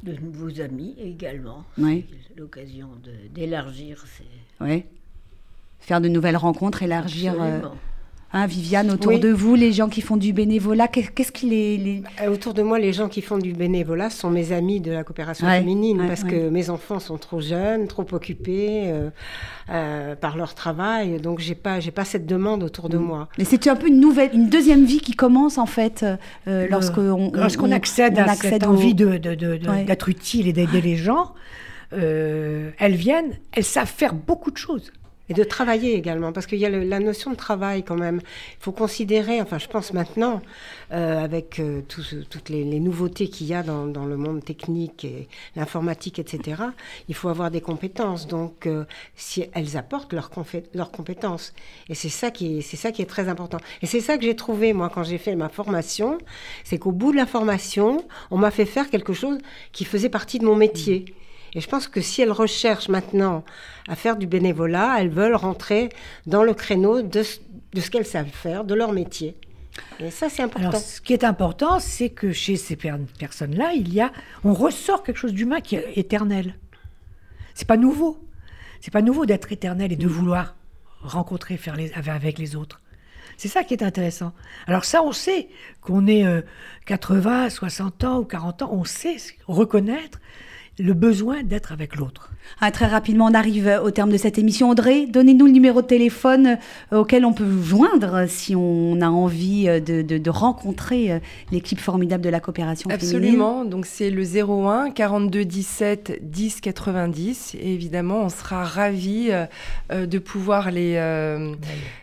De 0.03 0.13
nouveaux 0.13 0.61
amis 0.61 0.93
également. 0.99 1.63
Oui. 1.77 2.05
L'occasion 2.37 2.89
d'élargir 3.33 4.03
ces. 4.07 4.63
Ouais. 4.63 4.85
Faire 5.79 6.01
de 6.01 6.07
nouvelles 6.09 6.37
rencontres, 6.37 6.83
élargir. 6.83 7.33
euh, 7.33 7.55
Absolument. 7.57 7.75
Hein, 8.35 8.45
Viviane, 8.47 8.91
autour 8.91 9.13
Oui. 9.13 9.19
de 9.19 9.29
vous, 9.29 9.55
les 9.55 9.71
gens 9.71 9.87
qui 9.89 10.01
font 10.01 10.17
du 10.17 10.33
bénévolat, 10.33 10.87
qu'est- 10.87 11.11
qu'est-ce 11.13 11.31
qui 11.31 11.47
les. 11.47 11.77
les- 11.77 12.03
Euh, 12.21 12.31
Autour 12.31 12.53
de 12.53 12.61
moi, 12.61 12.77
les 12.77 12.93
gens 12.93 13.07
qui 13.09 13.21
font 13.21 13.37
du 13.37 13.53
bénévolat 13.53 14.09
sont 14.09 14.29
mes 14.29 14.51
amis 14.51 14.81
de 14.81 14.91
la 14.91 15.03
coopération 15.03 15.47
Ouais, 15.47 15.59
féminine 15.59 16.01
ouais, 16.01 16.07
parce 16.07 16.23
ouais. 16.23 16.29
que 16.29 16.49
mes 16.49 16.69
enfants 16.69 16.99
sont 16.99 17.17
trop 17.17 17.39
jeunes, 17.41 17.87
trop 17.87 18.05
occupés 18.11 18.83
euh, 18.85 19.09
euh, 19.71 20.15
par 20.15 20.37
leur 20.37 20.53
travail, 20.53 21.19
donc 21.19 21.39
j'ai 21.39 21.55
pas 21.55 21.79
j'ai 21.79 21.91
pas 21.91 22.05
cette 22.05 22.25
demande 22.27 22.61
autour 22.61 22.89
de 22.89 22.97
Mm. 22.97 23.01
moi. 23.03 23.29
Mais 23.37 23.45
c'est 23.45 23.65
un 23.67 23.75
peu 23.75 23.87
une 23.87 23.99
nouvelle, 23.99 24.29
une 24.33 24.49
deuxième 24.49 24.85
vie 24.85 24.99
qui 24.99 25.13
commence 25.13 25.57
en 25.57 25.65
fait 25.65 26.05
euh, 26.47 26.67
Lorsqu'on 26.69 27.31
on- 27.33 27.71
accède 27.71 28.15
on 28.17 28.21
à 28.21 28.31
accède 28.31 28.51
cette 28.51 28.65
au- 28.67 28.71
envie 28.71 28.93
de, 28.93 29.17
de- 29.17 29.33
de- 29.35 29.57
de- 29.57 29.69
Ouais. 29.69 29.83
d'être 29.85 30.09
utile 30.09 30.47
et 30.47 30.53
d'aider 30.53 30.81
les 30.81 30.97
gens, 30.97 31.33
euh, 31.93 32.71
elles 32.79 32.95
viennent, 32.95 33.31
elles 33.53 33.63
savent 33.63 33.87
faire 33.91 34.13
beaucoup 34.13 34.51
de 34.51 34.57
choses. 34.57 34.91
Et 35.29 35.33
de 35.33 35.43
travailler 35.43 35.95
également, 35.95 36.31
parce 36.31 36.45
qu'il 36.45 36.59
y 36.59 36.65
a 36.65 36.69
le- 36.69 36.83
la 36.83 36.99
notion 36.99 37.31
de 37.31 37.35
travail 37.35 37.83
quand 37.83 37.95
même. 37.95 38.21
Il 38.59 38.63
faut 38.63 38.71
considérer, 38.71 39.41
enfin 39.41 39.57
je 39.57 39.67
pense 39.67 39.91
maintenant, 39.93 40.41
euh, 40.91 41.23
avec 41.23 41.59
euh, 41.59 41.81
tout 41.87 42.03
toutes 42.29 42.49
les, 42.49 42.63
les 42.63 42.79
nouveautés 42.79 43.27
qu'il 43.27 43.47
y 43.47 43.53
a 43.55 43.63
dans, 43.63 43.87
dans 43.87 44.05
le 44.05 44.17
monde 44.17 44.43
technique 44.45 45.03
et 45.03 45.27
l'informatique, 45.55 46.19
etc., 46.19 46.61
il 47.09 47.15
faut 47.15 47.29
avoir 47.29 47.49
des 47.49 47.61
compétences. 47.61 48.27
Donc 48.27 48.67
euh, 48.67 48.85
si 49.15 49.45
elles 49.53 49.77
apportent 49.77 50.13
leurs 50.13 50.29
leurs 50.73 50.91
compétences. 50.91 51.53
Et 51.89 51.95
c'est 51.95 52.09
ça, 52.09 52.29
qui 52.31 52.59
est- 52.59 52.61
c'est 52.61 52.77
ça 52.77 52.91
qui 52.91 53.01
est 53.01 53.05
très 53.05 53.27
important. 53.27 53.57
Et 53.81 53.87
c'est 53.87 54.01
ça 54.01 54.17
que 54.17 54.23
j'ai 54.23 54.35
trouvé, 54.35 54.73
moi, 54.73 54.89
quand 54.93 55.03
j'ai 55.03 55.17
fait 55.17 55.35
ma 55.35 55.49
formation, 55.49 56.17
c'est 56.63 56.77
qu'au 56.77 56.91
bout 56.91 57.11
de 57.11 57.17
la 57.17 57.25
formation, 57.25 58.05
on 58.31 58.37
m'a 58.37 58.51
fait 58.51 58.65
faire 58.65 58.89
quelque 58.89 59.13
chose 59.13 59.37
qui 59.71 59.85
faisait 59.85 60.09
partie 60.09 60.39
de 60.39 60.45
mon 60.45 60.55
métier. 60.55 61.05
Et 61.55 61.61
je 61.61 61.67
pense 61.69 61.87
que 61.87 62.01
si 62.01 62.21
elles 62.21 62.31
recherchent 62.31 62.89
maintenant 62.89 63.43
à 63.87 63.95
faire 63.95 64.17
du 64.17 64.27
bénévolat, 64.27 64.97
elles 64.99 65.09
veulent 65.09 65.35
rentrer 65.35 65.89
dans 66.27 66.43
le 66.43 66.53
créneau 66.53 67.01
de, 67.01 67.23
ce- 67.23 67.39
qu'elles 67.89 68.05
savent 68.05 68.27
faire, 68.27 68.65
de 68.65 68.75
leur 68.75 68.91
métier. 68.91 69.35
Et 69.99 70.11
ça, 70.11 70.29
c'est 70.29 70.43
important. 70.43 70.69
Alors, 70.69 70.81
ce 70.81 71.01
qui 71.01 71.13
est 71.13 71.23
important, 71.23 71.79
c'est 71.79 72.09
que 72.09 72.31
chez 72.33 72.55
ces 72.57 72.75
per- 72.75 72.95
personnes-là, 73.19 73.71
il 73.73 73.93
y 73.93 74.01
a, 74.01 74.11
on 74.43 74.53
ressort 74.53 75.01
quelque 75.03 75.17
chose 75.17 75.33
d'humain 75.33 75.61
qui 75.61 75.75
est 75.75 75.93
éternel. 75.97 76.55
C'est 77.53 77.67
pas 77.67 77.77
nouveau. 77.77 78.19
C'est 78.81 78.91
pas 78.91 79.01
nouveau 79.01 79.25
d'être 79.25 79.51
éternel 79.51 79.91
et 79.91 79.95
de 79.95 80.07
vouloir 80.07 80.55
rencontrer, 81.01 81.57
faire 81.57 81.75
les, 81.75 81.91
avec- 81.93 82.07
avec 82.09 82.37
les 82.37 82.55
autres. 82.55 82.81
C'est 83.37 83.47
ça 83.49 83.63
qui 83.63 83.73
est 83.73 83.83
intéressant. 83.83 84.33
Alors 84.67 84.85
ça, 84.85 85.03
on 85.03 85.11
sait 85.11 85.49
qu'on 85.81 86.07
est 86.07 86.25
euh, 86.25 86.41
80, 86.85 87.49
60 87.49 88.03
ans 88.05 88.19
ou 88.19 88.23
40 88.25 88.61
ans, 88.61 88.69
on 88.71 88.85
sait 88.85 89.17
reconnaître 89.47 90.19
le 90.77 90.93
besoin 90.93 91.43
d'être 91.43 91.71
avec 91.71 91.95
l'autre. 91.95 92.31
Ah, 92.61 92.69
très 92.69 92.85
rapidement, 92.85 93.25
on 93.25 93.33
arrive 93.33 93.79
au 93.83 93.91
terme 93.91 94.11
de 94.11 94.17
cette 94.17 94.37
émission. 94.37 94.69
Audrey, 94.69 95.07
donnez-nous 95.07 95.45
le 95.47 95.51
numéro 95.51 95.81
de 95.81 95.87
téléphone 95.87 96.57
euh, 96.93 96.99
auquel 96.99 97.25
on 97.25 97.33
peut 97.33 97.43
vous 97.45 97.63
joindre 97.63 98.25
si 98.27 98.55
on 98.55 98.99
a 99.01 99.07
envie 99.07 99.67
euh, 99.67 99.79
de, 99.79 100.01
de- 100.01 100.17
de 100.19 100.29
rencontrer 100.29 101.11
euh, 101.13 101.19
l'équipe 101.51 101.79
formidable 101.79 102.23
de 102.23 102.29
la 102.29 102.39
coopération 102.39 102.89
féminine. 102.89 103.15
Absolument. 103.15 103.65
Donc 103.65 103.85
c'est 103.85 104.09
le 104.11 104.23
01 104.23 104.91
42 104.91 105.43
17 105.45 106.19
10 106.21 106.61
90. 106.61 107.55
Et 107.59 107.73
évidemment, 107.73 108.21
on 108.23 108.29
sera 108.29 108.63
ravis 108.63 109.29
de 109.91 110.19
pouvoir 110.19 110.71
les, 110.71 110.95
euh, 110.97 111.55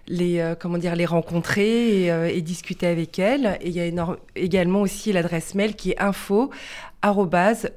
les, 0.09 0.55
comment 0.59 0.79
dire, 0.79 0.97
les 0.97 1.07
rencontrer 1.07 2.07
et, 2.07 2.37
et 2.37 2.41
discuter 2.43 2.87
avec 2.87 3.19
elles. 3.19 3.59
Et 3.61 3.69
il 3.69 3.75
y 3.77 3.81
a 3.81 3.87
énorme- 3.87 4.17
également 4.35 4.81
aussi 4.81 5.13
l'adresse 5.13 5.55
mail 5.55 5.77
qui 5.77 5.91
est 5.93 6.01
info 6.01 6.51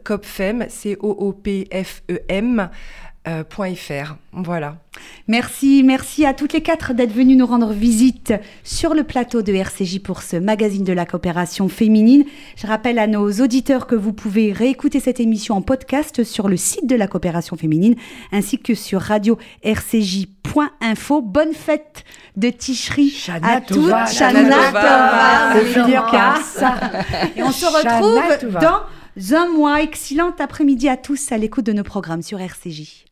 copfem, 0.03 0.65
c 0.69 0.97
o 0.99 1.09
o 1.09 1.33
p 1.33 1.67
f 1.71 2.03
e 2.09 2.19
m 2.27 2.69
euh, 3.27 3.43
fr. 3.75 4.15
Voilà. 4.33 4.77
Merci, 5.27 5.81
merci 5.83 6.25
à 6.25 6.33
toutes 6.33 6.53
les 6.53 6.61
quatre 6.61 6.93
d'être 6.93 7.11
venues 7.11 7.35
nous 7.35 7.45
rendre 7.45 7.71
visite 7.71 8.33
sur 8.63 8.93
le 8.93 9.03
plateau 9.03 9.41
de 9.41 9.53
RCJ 9.53 9.99
pour 9.99 10.21
ce 10.21 10.37
magazine 10.37 10.83
de 10.83 10.93
la 10.93 11.05
coopération 11.05 11.67
féminine. 11.67 12.25
Je 12.55 12.67
rappelle 12.67 12.99
à 12.99 13.07
nos 13.07 13.31
auditeurs 13.31 13.87
que 13.87 13.95
vous 13.95 14.13
pouvez 14.13 14.51
réécouter 14.51 14.99
cette 14.99 15.19
émission 15.19 15.55
en 15.55 15.61
podcast 15.61 16.23
sur 16.23 16.47
le 16.47 16.57
site 16.57 16.87
de 16.87 16.95
la 16.95 17.07
coopération 17.07 17.55
féminine 17.57 17.95
ainsi 18.31 18.59
que 18.59 18.75
sur 18.75 19.01
radio 19.01 19.37
rcj.info. 19.65 21.21
Bonne 21.21 21.53
fête 21.53 22.03
de 22.35 22.49
Ticherie 22.49 23.09
Shana 23.09 23.55
à 23.55 23.61
toutes. 23.61 23.89
Shana 24.07 24.09
Shana 24.11 24.71
Tova. 24.71 26.39
Et 27.35 27.43
on 27.43 27.51
se 27.51 27.65
retrouve 27.65 28.59
dans 28.59 28.81
un 29.31 29.47
mois. 29.49 29.81
Excellent 29.81 30.33
après-midi 30.39 30.89
à 30.89 30.97
tous 30.97 31.31
à 31.31 31.37
l'écoute 31.37 31.65
de 31.65 31.73
nos 31.73 31.83
programmes 31.83 32.21
sur 32.21 32.39
RCJ. 32.39 33.04